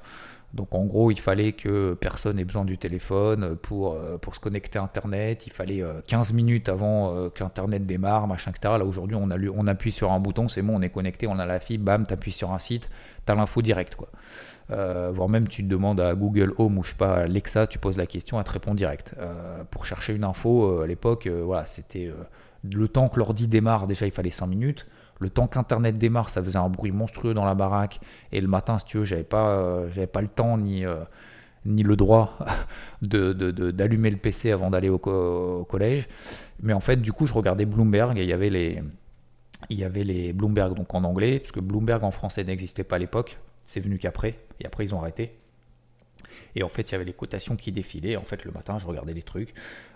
Donc 0.53 0.73
en 0.73 0.85
gros, 0.85 1.11
il 1.11 1.19
fallait 1.19 1.51
que 1.51 1.95
personne 1.95 2.39
ait 2.39 2.45
besoin 2.45 2.63
du 2.63 2.77
téléphone 2.77 3.57
pour, 3.57 3.97
se 4.31 4.39
connecter 4.39 4.79
à 4.79 4.83
Internet. 4.83 5.47
Il 5.47 5.51
fallait 5.51 5.83
15 6.07 6.31
minutes 6.31 6.69
avant 6.69 7.29
qu'Internet 7.31 7.85
démarre, 7.85 8.25
machin, 8.25 8.51
etc. 8.51 8.75
Là 8.77 8.85
aujourd'hui, 8.85 9.17
on, 9.17 9.27
on 9.29 9.67
appuie 9.67 9.91
sur 9.91 10.13
un 10.13 10.19
bouton, 10.21 10.47
c'est 10.47 10.61
bon, 10.61 10.77
on 10.77 10.81
est 10.81 10.91
connecté, 10.91 11.27
on 11.27 11.39
a 11.39 11.45
la 11.45 11.59
fibre, 11.59 11.83
bam, 11.83 12.05
appuies 12.09 12.31
sur 12.31 12.53
un 12.53 12.59
site, 12.59 12.89
tu 13.25 13.31
as 13.33 13.35
l'info 13.35 13.61
direct. 13.61 13.95
Quoi. 13.95 14.07
Euh, 14.71 15.11
voire 15.13 15.29
même 15.29 15.47
tu 15.47 15.61
demandes 15.61 15.99
à 15.99 16.15
Google 16.15 16.53
Home 16.57 16.79
ou 16.79 16.83
je 16.83 16.89
sais 16.89 16.95
pas, 16.95 17.17
Alexa, 17.17 17.67
tu 17.67 17.77
poses 17.77 17.97
la 17.97 18.07
question, 18.07 18.39
elle 18.39 18.45
te 18.45 18.51
répond 18.51 18.73
direct. 18.73 19.15
Euh, 19.19 19.63
pour 19.69 19.85
chercher 19.85 20.13
une 20.13 20.23
info, 20.23 20.79
euh, 20.79 20.83
à 20.83 20.87
l'époque, 20.87 21.27
voilà, 21.27 21.65
c'était 21.65 22.11
le 22.63 22.87
temps 22.87 23.09
que 23.09 23.19
l'ordi 23.19 23.47
démarre, 23.47 23.87
déjà 23.87 24.05
il 24.05 24.11
fallait 24.11 24.31
5 24.31 24.47
minutes. 24.47 24.87
Le 25.19 25.29
temps 25.29 25.47
qu'Internet 25.47 25.97
démarre, 25.97 26.29
ça 26.29 26.43
faisait 26.43 26.57
un 26.57 26.67
bruit 26.67 26.91
monstrueux 26.91 27.33
dans 27.33 27.45
la 27.45 27.55
baraque. 27.55 28.01
Et 28.31 28.41
le 28.41 28.47
matin, 28.47 28.79
si 28.79 28.85
tu 28.85 28.97
veux, 28.97 29.05
j'avais 29.05 29.23
pas, 29.23 29.87
j'avais 29.89 30.07
pas 30.07 30.21
le 30.21 30.27
temps 30.27 30.57
ni, 30.57 30.83
ni 31.65 31.83
le 31.83 31.95
droit 31.95 32.37
d'allumer 33.01 34.09
de, 34.09 34.15
le 34.15 34.19
PC 34.19 34.51
avant 34.51 34.71
d'aller 34.71 34.89
au, 34.89 34.97
collège. 34.97 36.09
Mais 36.61 36.73
en 36.73 36.81
fait, 36.81 36.97
du 36.97 37.13
coup, 37.13 37.27
je 37.27 37.33
regardais 37.33 37.65
Bloomberg 37.65 38.17
et 38.17 38.23
il 38.23 38.29
y 38.29 38.33
avait 38.33 38.49
les, 38.49 38.83
il 39.69 39.79
y 39.79 39.85
avait 39.85 40.03
les 40.03 40.33
Bloomberg 40.33 40.75
donc 40.75 40.93
en 40.93 41.05
anglais, 41.05 41.39
puisque 41.39 41.59
Bloomberg 41.59 42.03
en 42.03 42.11
français 42.11 42.43
n'existait 42.43 42.83
pas 42.83 42.97
à 42.97 42.99
l'époque. 42.99 43.37
C'est 43.65 43.79
venu 43.79 43.97
qu'après. 43.97 44.39
Et 44.59 44.65
après, 44.65 44.85
ils 44.85 44.95
ont 44.95 44.99
arrêté. 44.99 45.35
Et 46.55 46.63
en 46.63 46.69
fait, 46.69 46.83
il 46.89 46.91
y 46.93 46.95
avait 46.95 47.05
les 47.05 47.13
cotations 47.13 47.55
qui 47.55 47.71
défilaient. 47.71 48.15
En 48.15 48.23
fait, 48.23 48.45
le 48.45 48.51
matin, 48.51 48.77
je 48.77 48.87
regardais 48.87 49.13
les 49.13 49.21
trucs. 49.21 49.53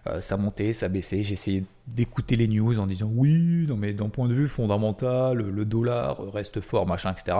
Euh, 0.07 0.21
ça 0.21 0.37
montait, 0.37 0.73
ça 0.73 0.89
baissait. 0.89 1.23
J'essayais 1.23 1.63
d'écouter 1.87 2.35
les 2.35 2.47
news 2.47 2.77
en 2.79 2.87
disant 2.87 3.09
oui, 3.13 3.65
non, 3.67 3.77
mais 3.77 3.93
d'un 3.93 4.09
point 4.09 4.27
de 4.27 4.33
vue 4.33 4.47
fondamental, 4.47 5.37
le 5.37 5.65
dollar 5.65 6.19
reste 6.31 6.61
fort, 6.61 6.85
machin, 6.85 7.13
etc. 7.13 7.37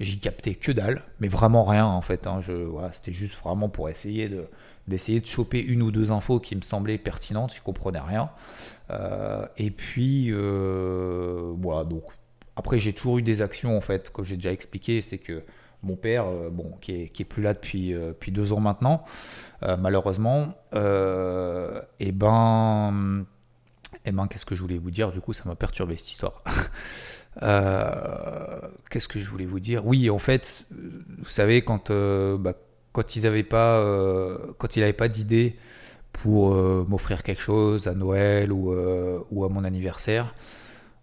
J'y 0.00 0.18
captais 0.18 0.54
que 0.54 0.72
dalle, 0.72 1.02
mais 1.20 1.28
vraiment 1.28 1.64
rien 1.64 1.86
en 1.86 2.02
fait. 2.02 2.26
Hein. 2.26 2.40
Je, 2.40 2.52
c'était 2.92 3.12
juste 3.12 3.34
vraiment 3.34 3.68
pour 3.68 3.88
essayer 3.88 4.28
de 4.28 4.46
d'essayer 4.88 5.20
de 5.20 5.26
choper 5.26 5.60
une 5.60 5.82
ou 5.82 5.90
deux 5.90 6.12
infos 6.12 6.38
qui 6.38 6.54
me 6.54 6.60
semblaient 6.60 6.98
pertinentes. 6.98 7.52
Je 7.54 7.60
comprenais 7.60 8.00
rien. 8.00 8.30
Euh, 8.90 9.46
et 9.56 9.70
puis 9.70 10.28
euh, 10.30 11.52
voilà, 11.58 11.84
donc 11.84 12.04
après, 12.56 12.78
j'ai 12.78 12.92
toujours 12.92 13.18
eu 13.18 13.22
des 13.22 13.42
actions, 13.42 13.76
en 13.76 13.80
fait, 13.80 14.10
que 14.10 14.24
j'ai 14.24 14.36
déjà 14.36 14.52
expliqué, 14.52 15.02
c'est 15.02 15.18
que 15.18 15.42
mon 15.82 15.96
père, 15.96 16.26
euh, 16.26 16.50
bon, 16.50 16.72
qui 16.80 16.92
est, 16.92 17.24
plus 17.24 17.42
là 17.42 17.54
depuis, 17.54 17.94
euh, 17.94 18.08
depuis 18.08 18.32
deux 18.32 18.52
ans 18.52 18.60
maintenant, 18.60 19.04
euh, 19.62 19.76
malheureusement, 19.76 20.54
et 20.74 20.78
eh 22.00 22.12
ben, 22.12 23.24
et 24.04 24.10
eh 24.10 24.12
ben, 24.12 24.26
qu'est-ce 24.26 24.46
que 24.46 24.54
je 24.54 24.62
voulais 24.62 24.78
vous 24.78 24.90
dire? 24.90 25.10
Du 25.10 25.20
coup, 25.20 25.32
ça 25.32 25.44
m'a 25.46 25.54
perturbé 25.54 25.96
cette 25.96 26.10
histoire. 26.10 26.42
qu'est-ce 28.90 29.08
que 29.08 29.18
je 29.18 29.28
voulais 29.28 29.46
vous 29.46 29.60
dire? 29.60 29.86
Oui, 29.86 30.10
en 30.10 30.18
fait, 30.18 30.64
vous 30.70 31.28
savez, 31.28 31.62
quand, 31.62 31.90
bah, 31.90 32.54
quand 32.92 33.16
ils 33.16 33.22
n'avaient 33.24 33.42
pas, 33.42 33.82
il 34.74 34.80
n'avait 34.80 34.92
pas 34.92 35.08
d'idée 35.08 35.56
pour 36.12 36.54
m'offrir 36.54 37.22
quelque 37.22 37.42
chose 37.42 37.88
à 37.88 37.94
Noël 37.94 38.52
ou, 38.52 38.74
ou 39.30 39.44
à 39.44 39.48
mon 39.48 39.64
anniversaire, 39.64 40.34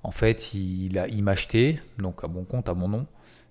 en 0.04 0.12
fait, 0.12 0.54
il, 0.54 1.00
a, 1.00 1.08
il 1.08 1.24
m'a 1.24 1.32
acheté, 1.32 1.80
donc 1.98 2.24
à 2.24 2.28
mon 2.28 2.44
compte, 2.44 2.68
à 2.68 2.74
mon 2.74 2.90
nom, 2.90 3.08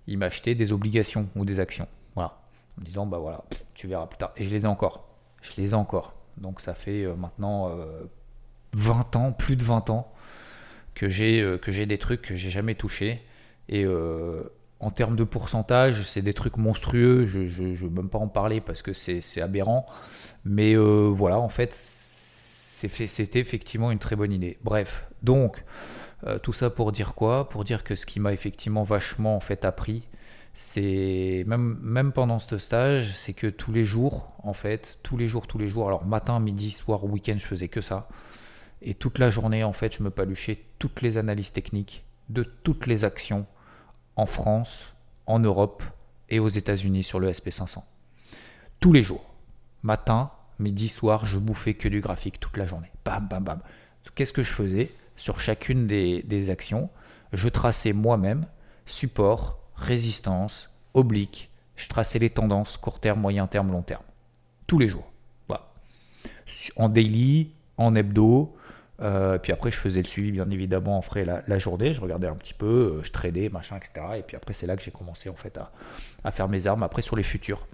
il 0.06 0.18
m'a 0.18 0.26
acheté 0.26 0.54
des 0.54 0.72
obligations 0.72 1.28
ou 1.34 1.44
des 1.44 1.60
actions. 1.60 1.88
Voilà. 2.14 2.38
En 2.76 2.80
me 2.82 2.86
disant, 2.86 3.06
bah 3.06 3.18
voilà, 3.18 3.44
tu 3.74 3.88
verras 3.88 4.06
plus 4.06 4.18
tard. 4.18 4.32
Et 4.36 4.44
je 4.44 4.50
les 4.50 4.64
ai 4.64 4.66
encore. 4.66 5.08
Je 5.40 5.60
les 5.60 5.70
ai 5.70 5.74
encore. 5.74 6.14
Donc 6.36 6.60
ça 6.60 6.74
fait 6.74 7.04
euh, 7.04 7.14
maintenant 7.14 7.74
20 8.74 9.16
euh, 9.16 9.18
ans, 9.18 9.32
plus 9.32 9.56
de 9.56 9.64
20 9.64 9.90
ans, 9.90 10.12
que 10.94 11.08
j'ai, 11.08 11.40
euh, 11.40 11.58
que 11.58 11.72
j'ai 11.72 11.86
des 11.86 11.98
trucs 11.98 12.22
que 12.22 12.36
j'ai 12.36 12.50
jamais 12.50 12.74
touchés. 12.74 13.22
Et 13.68 13.86
en 14.80 14.90
termes 14.90 15.16
de 15.16 15.24
pourcentage, 15.24 16.02
c'est 16.02 16.20
des 16.20 16.34
trucs 16.34 16.58
monstrueux. 16.58 17.26
Je 17.26 17.62
ne 17.62 17.74
veux 17.74 17.88
même 17.88 18.10
pas 18.10 18.18
en 18.18 18.28
parler 18.28 18.60
parce 18.60 18.82
que 18.82 18.92
c'est, 18.92 19.40
aberrant. 19.40 19.86
Mais 20.44 20.74
voilà, 20.74 21.38
en 21.38 21.48
fait, 21.48 21.72
c'était 21.74 23.38
effectivement 23.38 23.90
une 23.90 24.00
très 24.00 24.16
bonne 24.16 24.32
idée. 24.32 24.58
Bref, 24.62 25.06
donc. 25.22 25.64
Euh, 26.26 26.38
tout 26.38 26.52
ça 26.52 26.70
pour 26.70 26.92
dire 26.92 27.14
quoi? 27.14 27.48
Pour 27.48 27.64
dire 27.64 27.84
que 27.84 27.96
ce 27.96 28.06
qui 28.06 28.20
m'a 28.20 28.32
effectivement 28.32 28.84
vachement 28.84 29.36
en 29.36 29.40
fait 29.40 29.64
appris, 29.64 30.04
c'est 30.54 31.44
même, 31.46 31.78
même 31.80 32.12
pendant 32.12 32.38
ce 32.38 32.58
stage, 32.58 33.16
c'est 33.16 33.32
que 33.32 33.46
tous 33.46 33.72
les 33.72 33.84
jours, 33.84 34.32
en 34.42 34.52
fait, 34.52 34.98
tous 35.02 35.16
les 35.16 35.28
jours, 35.28 35.46
tous 35.46 35.58
les 35.58 35.68
jours, 35.68 35.86
alors 35.86 36.04
matin, 36.04 36.38
midi, 36.40 36.70
soir, 36.70 37.04
week-end, 37.04 37.36
je 37.38 37.46
faisais 37.46 37.68
que 37.68 37.80
ça. 37.80 38.08
Et 38.82 38.94
toute 38.94 39.18
la 39.18 39.30
journée, 39.30 39.64
en 39.64 39.72
fait, 39.72 39.96
je 39.96 40.02
me 40.02 40.10
paluchais 40.10 40.62
toutes 40.78 41.02
les 41.02 41.16
analyses 41.16 41.52
techniques 41.52 42.04
de 42.28 42.42
toutes 42.42 42.86
les 42.86 43.04
actions 43.04 43.46
en 44.16 44.26
France, 44.26 44.84
en 45.26 45.38
Europe 45.38 45.82
et 46.28 46.38
aux 46.38 46.48
États-Unis 46.48 47.04
sur 47.04 47.20
le 47.20 47.30
SP500. 47.30 47.82
Tous 48.80 48.92
les 48.92 49.02
jours. 49.02 49.32
Matin, 49.82 50.30
midi, 50.58 50.88
soir, 50.88 51.26
je 51.26 51.38
bouffais 51.38 51.74
que 51.74 51.88
du 51.88 52.00
graphique 52.00 52.40
toute 52.40 52.56
la 52.56 52.66
journée. 52.66 52.90
Bam, 53.04 53.26
bam, 53.28 53.42
bam. 53.44 53.60
Qu'est-ce 54.14 54.32
que 54.32 54.42
je 54.42 54.52
faisais? 54.52 54.90
Sur 55.16 55.40
chacune 55.40 55.86
des, 55.86 56.50
actions. 56.50 56.90
Je 57.32 57.48
traçais 57.48 57.92
moi-même 57.92 58.46
support, 58.86 59.58
résistance, 59.74 60.70
oblique. 60.94 61.50
Je 61.76 61.88
traçais 61.88 62.18
les 62.18 62.30
tendances 62.30 62.76
court 62.76 63.00
terme, 63.00 63.20
moyen 63.20 63.46
terme, 63.46 63.72
long 63.72 63.82
terme. 63.82 64.02
Tous 64.66 64.78
les 64.78 64.88
jours. 64.88 65.10
Voilà. 65.48 65.72
En 66.76 66.88
daily, 66.88 67.52
en 67.76 67.94
hebdo. 67.94 68.54
Euh, 69.00 69.38
puis 69.38 69.52
après, 69.52 69.70
je 69.70 69.78
faisais 69.78 70.02
le 70.02 70.06
suivi, 70.06 70.30
bien 70.30 70.48
évidemment, 70.50 70.98
en 70.98 71.02
frais 71.02 71.24
la, 71.24 71.58
journée. 71.58 71.92
Je 71.94 72.00
regardais 72.00 72.28
un 72.28 72.36
petit 72.36 72.54
peu, 72.54 72.66
euh, 72.98 73.02
je 73.02 73.10
tradais, 73.10 73.48
machin, 73.48 73.76
etc. 73.76 74.06
Et 74.18 74.22
puis 74.22 74.36
après, 74.36 74.52
c'est 74.54 74.66
là 74.66 74.76
que 74.76 74.82
j'ai 74.82 74.90
commencé 74.90 75.28
en 75.28 75.34
fait 75.34 75.58
à, 76.22 76.30
faire 76.30 76.48
mes 76.48 76.66
armes. 76.66 76.82
Après, 76.82 77.02
sur 77.02 77.16
les 77.16 77.22
futurs, 77.22 77.66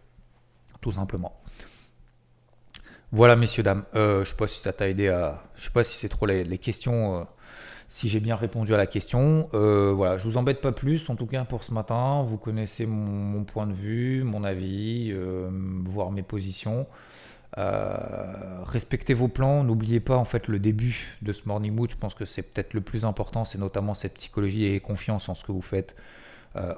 tout 0.80 0.92
simplement. 0.92 1.37
Voilà, 3.10 3.36
messieurs, 3.36 3.62
dames. 3.62 3.84
Euh, 3.94 4.24
je 4.24 4.30
sais 4.30 4.36
pas 4.36 4.48
si 4.48 4.60
ça 4.60 4.72
t'a 4.72 4.88
aidé 4.88 5.08
à. 5.08 5.42
Je 5.56 5.64
sais 5.64 5.70
pas 5.70 5.84
si 5.84 5.96
c'est 5.96 6.08
trop 6.08 6.26
les, 6.26 6.58
questions 6.58 7.26
si 7.88 8.08
j'ai 8.08 8.20
bien 8.20 8.36
répondu 8.36 8.74
à 8.74 8.76
la 8.76 8.86
question. 8.86 9.48
Euh, 9.54 9.92
voilà, 9.94 10.18
je 10.18 10.24
vous 10.24 10.36
embête 10.36 10.60
pas 10.60 10.72
plus, 10.72 11.08
en 11.08 11.16
tout 11.16 11.26
cas 11.26 11.44
pour 11.44 11.64
ce 11.64 11.72
matin. 11.72 12.22
Vous 12.22 12.36
connaissez 12.36 12.86
mon, 12.86 13.44
point 13.44 13.66
de 13.66 13.72
vue, 13.72 14.22
mon 14.24 14.44
avis, 14.44 15.10
euh, 15.12 15.48
voire 15.84 16.10
mes 16.10 16.22
positions. 16.22 16.86
Euh, 17.56 18.62
respectez 18.64 19.14
vos 19.14 19.28
plans, 19.28 19.64
n'oubliez 19.64 20.00
pas 20.00 20.16
en 20.16 20.26
fait 20.26 20.48
le 20.48 20.58
début 20.58 21.16
de 21.22 21.32
ce 21.32 21.42
morning 21.46 21.74
mood. 21.74 21.90
Je 21.90 21.96
pense 21.96 22.14
que 22.14 22.26
c'est 22.26 22.42
peut-être 22.42 22.74
le 22.74 22.82
plus 22.82 23.06
important, 23.06 23.46
c'est 23.46 23.58
notamment 23.58 23.94
cette 23.94 24.14
psychologie 24.14 24.66
et 24.66 24.80
confiance 24.80 25.28
en 25.30 25.34
ce 25.34 25.44
que 25.44 25.52
vous 25.52 25.62
faites. 25.62 25.96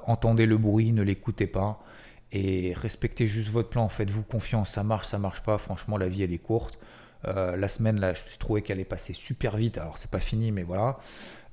entendez 0.05 0.45
le 0.45 0.57
bruit, 0.57 0.91
ne 0.93 1.01
l'écoutez 1.01 1.47
pas 1.47 1.83
et 2.31 2.73
respectez 2.73 3.27
juste 3.27 3.49
votre 3.49 3.69
plan. 3.69 3.89
Faites-vous 3.89 4.23
confiance, 4.23 4.71
ça 4.71 4.83
marche, 4.83 5.07
ça 5.07 5.19
marche 5.19 5.41
pas. 5.41 5.57
Franchement, 5.57 5.97
la 5.97 6.07
vie 6.07 6.23
elle 6.23 6.33
est 6.33 6.37
courte. 6.37 6.79
Euh, 7.27 7.55
la 7.55 7.67
semaine, 7.67 7.99
là, 7.99 8.13
je 8.13 8.37
trouvais 8.39 8.61
qu'elle 8.61 8.79
est 8.79 8.85
passée 8.85 9.13
super 9.13 9.57
vite. 9.57 9.77
Alors, 9.77 9.97
c'est 9.97 10.09
pas 10.09 10.19
fini, 10.19 10.51
mais 10.51 10.63
voilà. 10.63 10.99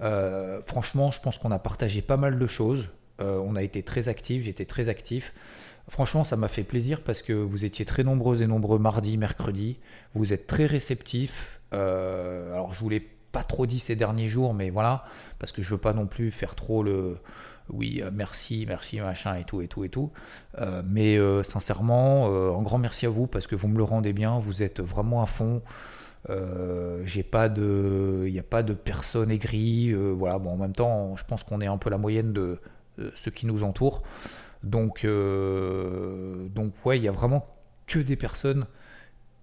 Euh, 0.00 0.60
franchement, 0.62 1.10
je 1.10 1.20
pense 1.20 1.38
qu'on 1.38 1.50
a 1.50 1.58
partagé 1.58 2.02
pas 2.02 2.16
mal 2.16 2.38
de 2.38 2.46
choses. 2.46 2.88
Euh, 3.20 3.42
on 3.44 3.56
a 3.56 3.62
été 3.62 3.82
très 3.82 4.08
actifs, 4.08 4.44
j'étais 4.44 4.64
très 4.64 4.88
actif. 4.88 5.34
Franchement, 5.88 6.24
ça 6.24 6.36
m'a 6.36 6.48
fait 6.48 6.64
plaisir 6.64 7.02
parce 7.02 7.22
que 7.22 7.32
vous 7.32 7.64
étiez 7.64 7.84
très 7.84 8.04
nombreux 8.04 8.42
et 8.42 8.46
nombreux 8.46 8.78
mardi, 8.78 9.16
mercredi. 9.18 9.78
Vous 10.14 10.32
êtes 10.32 10.46
très 10.46 10.66
réceptifs. 10.66 11.60
alors, 11.72 12.72
je 12.72 12.80
voulais 12.80 13.02
pas 13.32 13.42
trop 13.42 13.66
dit 13.66 13.78
ces 13.78 13.96
derniers 13.96 14.28
jours, 14.28 14.54
mais 14.54 14.70
voilà, 14.70 15.04
parce 15.38 15.52
que 15.52 15.60
je 15.60 15.70
veux 15.70 15.78
pas 15.78 15.92
non 15.92 16.06
plus 16.06 16.30
faire 16.30 16.54
trop 16.54 16.82
le, 16.82 17.18
oui, 17.70 18.00
euh, 18.02 18.10
merci, 18.12 18.64
merci, 18.66 19.00
machin, 19.00 19.36
et 19.36 19.44
tout, 19.44 19.60
et 19.60 19.68
tout, 19.68 19.84
et 19.84 19.88
tout. 19.88 20.10
Euh, 20.58 20.82
mais 20.86 21.16
euh, 21.16 21.42
sincèrement, 21.42 22.26
un 22.26 22.62
grand 22.62 22.78
merci 22.78 23.06
à 23.06 23.08
vous 23.08 23.26
parce 23.26 23.46
que 23.46 23.56
vous 23.56 23.68
me 23.68 23.78
le 23.78 23.84
rendez 23.84 24.12
bien, 24.12 24.38
vous 24.38 24.62
êtes 24.62 24.80
vraiment 24.80 25.22
à 25.22 25.26
fond. 25.26 25.62
j'ai 26.28 27.22
de, 27.22 28.24
il 28.26 28.32
n'y 28.32 28.38
a 28.38 28.42
pas 28.42 28.62
de 28.62 28.74
personne 28.74 29.30
aigrie. 29.30 29.92
voilà, 29.92 30.38
bon, 30.38 30.50
en 30.52 30.56
même 30.56 30.74
temps, 30.74 31.16
je 31.16 31.24
pense 31.24 31.42
qu'on 31.44 31.60
est 31.60 31.66
un 31.66 31.78
peu 31.78 31.90
la 31.90 31.98
moyenne 31.98 32.32
de, 32.32 32.58
ce 33.14 33.30
qui 33.30 33.46
nous 33.46 33.62
entoure. 33.62 34.02
Donc, 34.62 35.06
donc 35.06 36.72
ouais, 36.84 36.98
il 36.98 37.04
y 37.04 37.08
a 37.08 37.12
vraiment 37.12 37.46
que 37.86 37.98
des 37.98 38.16
personnes 38.16 38.66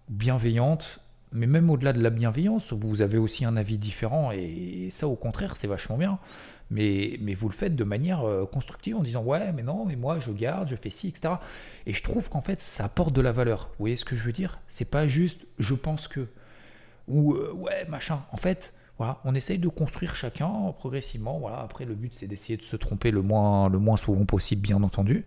bienveillantes 0.10 1.00
mais 1.36 1.48
même 1.48 1.70
au-delà 1.70 1.92
de 1.92 2.02
la 2.02 2.10
bienveillance, 2.10 2.72
vous 2.72 3.02
avez 3.02 3.18
aussi 3.18 3.44
un 3.44 3.58
avis 3.58 3.78
différent, 3.78 4.32
et 4.32 4.90
ça 4.92 5.08
au 5.08 5.16
contraire, 5.16 5.58
c'est 5.58 5.68
vachement 5.68 5.98
bien. 5.98 6.18
Mais, 6.72 7.18
mais 7.22 7.34
vous 7.36 7.48
le 7.48 7.54
faites 7.54 7.76
de 7.76 7.84
manière 7.84 8.24
euh, 8.24 8.46
constructive 8.46 8.98
en 8.98 9.04
disant 9.04 9.24
ouais, 9.24 9.52
mais 9.54 9.64
non, 9.64 9.86
mais 9.86 9.96
moi 9.96 10.20
je 10.20 10.32
garde, 10.32 10.68
je 10.68 10.76
fais 10.76 10.90
ci, 10.90 11.10
etc. 11.10 11.36
Et 11.86 11.94
je 11.94 12.04
trouve 12.04 12.30
qu'en 12.30 12.42
fait 12.42 12.62
ça 12.62 12.86
apporte 12.86 13.14
de 13.14 13.22
la 13.22 13.32
valeur. 13.32 13.70
Vous 13.72 13.84
voyez 13.84 13.98
ce 13.98 14.06
que 14.06 14.16
je 14.16 14.24
veux 14.24 14.32
dire? 14.32 14.60
C'est 14.68 14.90
pas 14.90 15.08
juste 15.08 15.46
je 15.60 15.76
pense 15.76 16.08
que 16.08 16.28
ou 17.08 17.34
euh, 17.34 17.54
ouais 17.54 17.86
machin. 17.88 18.24
En 18.32 18.38
fait, 18.38 18.74
voilà, 18.98 19.20
on 19.26 19.36
essaye 19.36 19.60
de 19.60 19.68
construire 19.68 20.16
chacun 20.16 20.74
progressivement. 20.78 21.38
Voilà, 21.38 21.60
après 21.60 21.86
le 21.86 21.96
but 21.96 22.16
c'est 22.16 22.28
d'essayer 22.28 22.58
de 22.58 22.64
se 22.64 22.76
tromper 22.78 23.12
le 23.12 23.22
moins, 23.22 23.70
le 23.70 23.78
moins 23.78 23.98
souvent 23.98 24.26
possible, 24.26 24.62
bien 24.62 24.82
entendu. 24.82 25.26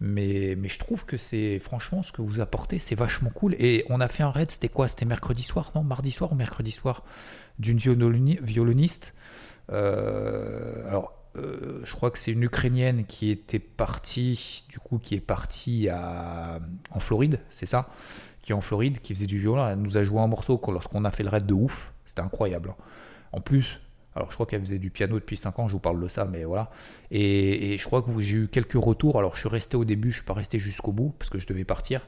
Mais, 0.00 0.54
mais 0.58 0.68
je 0.68 0.78
trouve 0.78 1.06
que 1.06 1.16
c'est 1.16 1.60
franchement 1.60 2.02
ce 2.02 2.12
que 2.12 2.22
vous 2.22 2.40
apportez, 2.40 2.78
c'est 2.78 2.96
vachement 2.96 3.30
cool. 3.30 3.54
Et 3.58 3.84
on 3.88 4.00
a 4.00 4.08
fait 4.08 4.22
un 4.22 4.30
raid, 4.30 4.50
c'était 4.50 4.68
quoi? 4.68 4.88
C'était 4.88 5.06
mercredi 5.06 5.44
soir, 5.44 5.70
non? 5.74 5.82
Mardi 5.82 6.10
soir 6.10 6.32
ou 6.32 6.34
mercredi 6.34 6.72
soir? 6.72 7.04
D'une 7.58 7.78
violoniste. 7.78 9.14
Euh, 9.72 10.86
alors, 10.88 11.12
euh, 11.36 11.80
je 11.84 11.92
crois 11.94 12.10
que 12.10 12.18
c'est 12.18 12.32
une 12.32 12.42
Ukrainienne 12.42 13.04
qui 13.06 13.30
était 13.30 13.58
partie, 13.58 14.64
du 14.68 14.78
coup, 14.78 14.98
qui 14.98 15.14
est 15.14 15.20
partie 15.20 15.88
à, 15.88 16.60
en 16.90 17.00
Floride, 17.00 17.40
c'est 17.50 17.66
ça? 17.66 17.88
Qui 18.42 18.52
est 18.52 18.54
en 18.54 18.60
Floride, 18.60 19.00
qui 19.00 19.14
faisait 19.14 19.26
du 19.26 19.40
violon. 19.40 19.66
Elle 19.66 19.78
nous 19.78 19.96
a 19.96 20.04
joué 20.04 20.20
un 20.20 20.26
morceau 20.26 20.60
lorsqu'on 20.68 21.04
a 21.04 21.10
fait 21.10 21.22
le 21.22 21.30
raid 21.30 21.46
de 21.46 21.54
ouf. 21.54 21.92
C'était 22.04 22.20
incroyable. 22.20 22.70
Hein. 22.70 22.84
En 23.32 23.40
plus, 23.40 23.80
alors 24.14 24.30
je 24.30 24.34
crois 24.34 24.46
qu'elle 24.46 24.60
faisait 24.60 24.78
du 24.78 24.90
piano 24.90 25.18
depuis 25.18 25.36
5 25.36 25.58
ans, 25.58 25.66
je 25.66 25.72
vous 25.72 25.80
parle 25.80 26.00
de 26.00 26.08
ça, 26.08 26.24
mais 26.24 26.44
voilà. 26.44 26.70
Et, 27.10 27.76
je 27.78 27.84
crois 27.84 28.02
que 28.02 28.10
j'ai 28.20 28.36
eu 28.36 28.48
quelques 28.48 28.74
retours. 28.74 29.18
Alors 29.18 29.34
je 29.34 29.40
suis 29.40 29.48
resté 29.48 29.76
au 29.76 29.84
début, 29.84 30.10
je 30.10 30.18
suis 30.18 30.24
pas 30.24 30.34
resté 30.34 30.58
jusqu'au 30.58 30.92
bout 30.92 31.14
parce 31.18 31.30
que 31.30 31.38
je 31.38 31.46
devais 31.46 31.64
partir. 31.64 32.06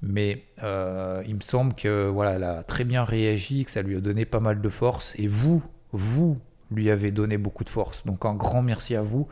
Mais 0.00 0.44
euh, 0.62 1.22
il 1.26 1.34
me 1.34 1.40
semble 1.40 1.74
que 1.74 2.06
voilà, 2.06 2.32
elle 2.32 2.44
a 2.44 2.62
très 2.62 2.84
bien 2.84 3.02
réagi, 3.02 3.64
que 3.64 3.70
ça 3.70 3.82
lui 3.82 3.96
a 3.96 4.00
donné 4.00 4.24
pas 4.24 4.40
mal 4.40 4.60
de 4.60 4.68
force. 4.68 5.14
Et 5.16 5.26
vous, 5.26 5.62
vous 5.92 6.38
lui 6.70 6.90
avez 6.90 7.12
donné 7.12 7.38
beaucoup 7.38 7.64
de 7.64 7.70
force. 7.70 8.04
Donc 8.04 8.24
un 8.24 8.34
grand 8.34 8.62
merci 8.62 8.94
à 8.94 9.02
vous 9.02 9.28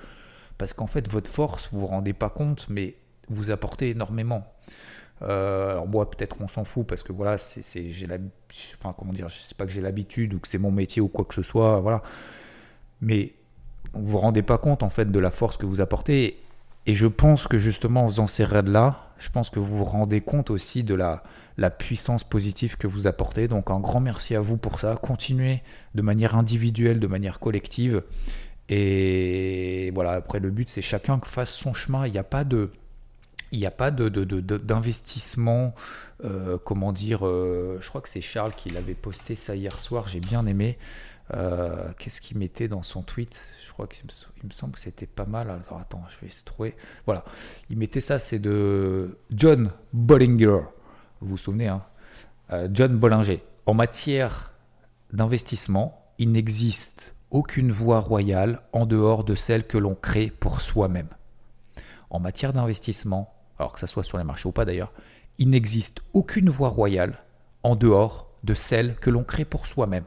parce 0.58 0.72
qu'en 0.72 0.86
fait 0.86 1.10
votre 1.10 1.30
force, 1.30 1.68
vous 1.72 1.80
vous 1.80 1.86
rendez 1.86 2.12
pas 2.12 2.30
compte, 2.30 2.66
mais 2.68 2.96
vous 3.28 3.50
apportez 3.50 3.90
énormément. 3.90 4.46
Euh, 5.22 5.72
alors 5.72 5.88
moi 5.88 6.10
peut-être 6.10 6.36
qu'on 6.36 6.48
s'en 6.48 6.64
fout 6.64 6.86
parce 6.86 7.02
que 7.02 7.10
voilà 7.10 7.38
c'est 7.38 7.90
j'ai 7.90 8.06
la 8.06 8.18
enfin 8.78 8.94
comment 8.98 9.14
dire 9.14 9.30
je 9.30 9.38
sais 9.38 9.54
pas 9.54 9.64
que 9.64 9.72
j'ai 9.72 9.80
l'habitude 9.80 10.34
ou 10.34 10.40
que 10.40 10.46
c'est 10.46 10.58
mon 10.58 10.70
métier 10.70 11.00
ou 11.00 11.08
quoi 11.08 11.24
que 11.24 11.34
ce 11.34 11.42
soit 11.42 11.80
voilà 11.80 12.02
mais 13.00 13.32
vous 13.94 14.08
vous 14.08 14.18
rendez 14.18 14.42
pas 14.42 14.58
compte 14.58 14.82
en 14.82 14.90
fait 14.90 15.10
de 15.10 15.18
la 15.18 15.30
force 15.30 15.56
que 15.56 15.64
vous 15.64 15.80
apportez 15.80 16.38
et 16.84 16.94
je 16.94 17.06
pense 17.06 17.48
que 17.48 17.56
justement 17.56 18.04
en 18.04 18.08
faisant 18.08 18.26
ces 18.26 18.44
raids 18.44 18.60
là 18.60 19.08
je 19.18 19.30
pense 19.30 19.48
que 19.48 19.58
vous 19.58 19.78
vous 19.78 19.86
rendez 19.86 20.20
compte 20.20 20.50
aussi 20.50 20.84
de 20.84 20.94
la 20.94 21.22
la 21.56 21.70
puissance 21.70 22.24
positive 22.24 22.76
que 22.76 22.86
vous 22.86 23.06
apportez 23.06 23.48
donc 23.48 23.70
un 23.70 23.80
grand 23.80 24.00
merci 24.00 24.34
à 24.34 24.40
vous 24.40 24.56
pour 24.56 24.80
ça 24.80 24.96
continuez 24.96 25.62
de 25.94 26.02
manière 26.02 26.36
individuelle 26.36 27.00
de 27.00 27.06
manière 27.06 27.40
collective 27.40 28.02
et 28.68 29.90
voilà 29.94 30.12
après 30.12 30.38
le 30.38 30.50
but 30.50 30.68
c'est 30.68 30.82
chacun 30.82 31.18
fasse 31.24 31.54
son 31.54 31.72
chemin 31.72 32.06
il 32.06 32.12
n'y 32.12 32.18
a 32.18 32.24
pas 32.24 32.44
de 32.44 32.70
il 33.52 33.58
n'y 33.58 33.66
a 33.66 33.70
pas 33.70 33.90
d'investissement, 33.90 35.74
de, 36.20 36.26
euh, 36.26 36.58
comment 36.58 36.92
dire, 36.92 37.26
euh, 37.26 37.78
je 37.80 37.88
crois 37.88 38.00
que 38.00 38.08
c'est 38.08 38.20
Charles 38.20 38.52
qui 38.54 38.70
l'avait 38.70 38.94
posté 38.94 39.36
ça 39.36 39.54
hier 39.54 39.78
soir, 39.78 40.08
j'ai 40.08 40.20
bien 40.20 40.46
aimé. 40.46 40.78
Euh, 41.34 41.90
qu'est-ce 41.98 42.20
qu'il 42.20 42.38
mettait 42.38 42.68
dans 42.68 42.82
son 42.82 43.02
tweet? 43.02 43.50
Je 43.66 43.72
crois 43.72 43.86
qu'il 43.86 44.06
me, 44.44 44.50
semble 44.50 44.74
que 44.74 44.80
c'était 44.80 45.06
pas 45.06 45.26
mal. 45.26 45.50
Alors 45.50 45.80
attends, 45.80 46.04
je 46.10 46.24
vais 46.24 46.32
de 46.32 46.44
trouver. 46.44 46.76
Voilà, 47.04 47.24
il 47.68 47.78
mettait 47.78 48.00
ça, 48.00 48.18
c'est 48.18 48.38
de 48.38 49.18
John 49.30 49.72
Bollinger. 49.92 50.60
Vous 51.26 51.30
vous 51.30 51.38
souvenez, 51.38 51.66
hein 51.66 51.82
John 52.70 52.96
Bollinger. 52.96 53.42
En 53.66 53.74
matière 53.74 54.52
d'investissement, 55.12 56.04
il 56.18 56.30
n'existe 56.30 57.16
aucune 57.32 57.72
voie 57.72 57.98
royale 57.98 58.60
en 58.72 58.86
dehors 58.86 59.24
de 59.24 59.34
celle 59.34 59.66
que 59.66 59.76
l'on 59.76 59.96
crée 59.96 60.30
pour 60.30 60.60
soi-même. 60.60 61.08
En 62.10 62.20
matière 62.20 62.52
d'investissement, 62.52 63.34
alors 63.58 63.72
que 63.72 63.80
ça 63.80 63.88
soit 63.88 64.04
sur 64.04 64.18
les 64.18 64.24
marchés 64.24 64.46
ou 64.46 64.52
pas 64.52 64.64
d'ailleurs, 64.64 64.92
il 65.38 65.50
n'existe 65.50 65.98
aucune 66.12 66.48
voie 66.48 66.68
royale 66.68 67.18
en 67.64 67.74
dehors 67.74 68.30
de 68.44 68.54
celle 68.54 68.94
que 68.94 69.10
l'on 69.10 69.24
crée 69.24 69.44
pour 69.44 69.66
soi-même. 69.66 70.04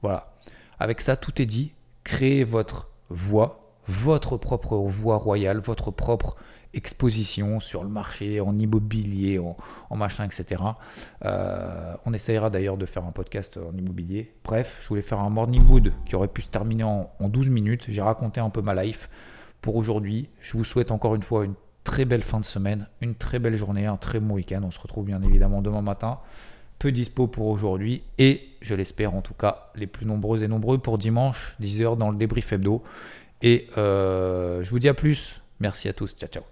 Voilà. 0.00 0.32
Avec 0.78 1.00
ça, 1.00 1.16
tout 1.16 1.42
est 1.42 1.46
dit. 1.46 1.74
Créez 2.04 2.44
votre 2.44 2.88
voie, 3.10 3.74
votre 3.88 4.36
propre 4.36 4.76
voie 4.76 5.16
royale, 5.16 5.58
votre 5.58 5.90
propre 5.90 6.36
exposition 6.74 7.60
sur 7.60 7.82
le 7.82 7.88
marché, 7.88 8.40
en 8.40 8.58
immobilier, 8.58 9.38
en, 9.38 9.56
machin, 9.96 10.24
etc. 10.24 10.62
Euh, 11.24 11.94
on 12.06 12.12
essayera 12.12 12.50
d'ailleurs 12.50 12.76
de 12.76 12.86
faire 12.86 13.04
un 13.04 13.12
podcast 13.12 13.58
en 13.58 13.76
immobilier. 13.76 14.32
Bref, 14.44 14.78
je 14.80 14.88
voulais 14.88 15.02
faire 15.02 15.20
un 15.20 15.30
morning 15.30 15.62
wood 15.68 15.92
qui 16.06 16.16
aurait 16.16 16.28
pu 16.28 16.42
se 16.42 16.48
terminer 16.48 16.84
en, 16.84 17.10
en 17.18 17.28
12 17.28 17.48
minutes. 17.48 17.84
J'ai 17.88 18.02
raconté 18.02 18.40
un 18.40 18.50
peu 18.50 18.62
ma 18.62 18.74
life 18.82 19.08
pour 19.60 19.76
aujourd'hui. 19.76 20.28
Je 20.40 20.56
vous 20.56 20.64
souhaite 20.64 20.90
encore 20.90 21.14
une 21.14 21.22
fois 21.22 21.44
une 21.44 21.54
très 21.84 22.04
belle 22.04 22.22
fin 22.22 22.40
de 22.40 22.44
semaine, 22.44 22.88
une 23.00 23.14
très 23.14 23.38
belle 23.38 23.56
journée, 23.56 23.86
un 23.86 23.96
très 23.96 24.20
bon 24.20 24.34
week-end. 24.34 24.60
On 24.64 24.70
se 24.70 24.80
retrouve 24.80 25.06
bien 25.06 25.22
évidemment 25.22 25.62
demain 25.62 25.82
matin. 25.82 26.18
Peu 26.78 26.92
dispo 26.92 27.28
pour 27.28 27.46
aujourd'hui 27.46 28.02
et 28.18 28.48
je 28.60 28.74
l'espère 28.74 29.14
en 29.14 29.22
tout 29.22 29.34
cas 29.34 29.70
les 29.76 29.86
plus 29.86 30.04
nombreux 30.04 30.42
et 30.42 30.48
nombreux 30.48 30.78
pour 30.78 30.98
dimanche 30.98 31.56
10h 31.60 31.96
dans 31.96 32.10
le 32.10 32.16
débrief 32.16 32.52
hebdo. 32.52 32.82
Et 33.40 33.68
euh, 33.78 34.62
je 34.62 34.70
vous 34.70 34.78
dis 34.78 34.88
à 34.88 34.94
plus. 34.94 35.40
Merci 35.60 35.88
à 35.88 35.92
tous. 35.92 36.14
Ciao 36.16 36.28
ciao. 36.28 36.51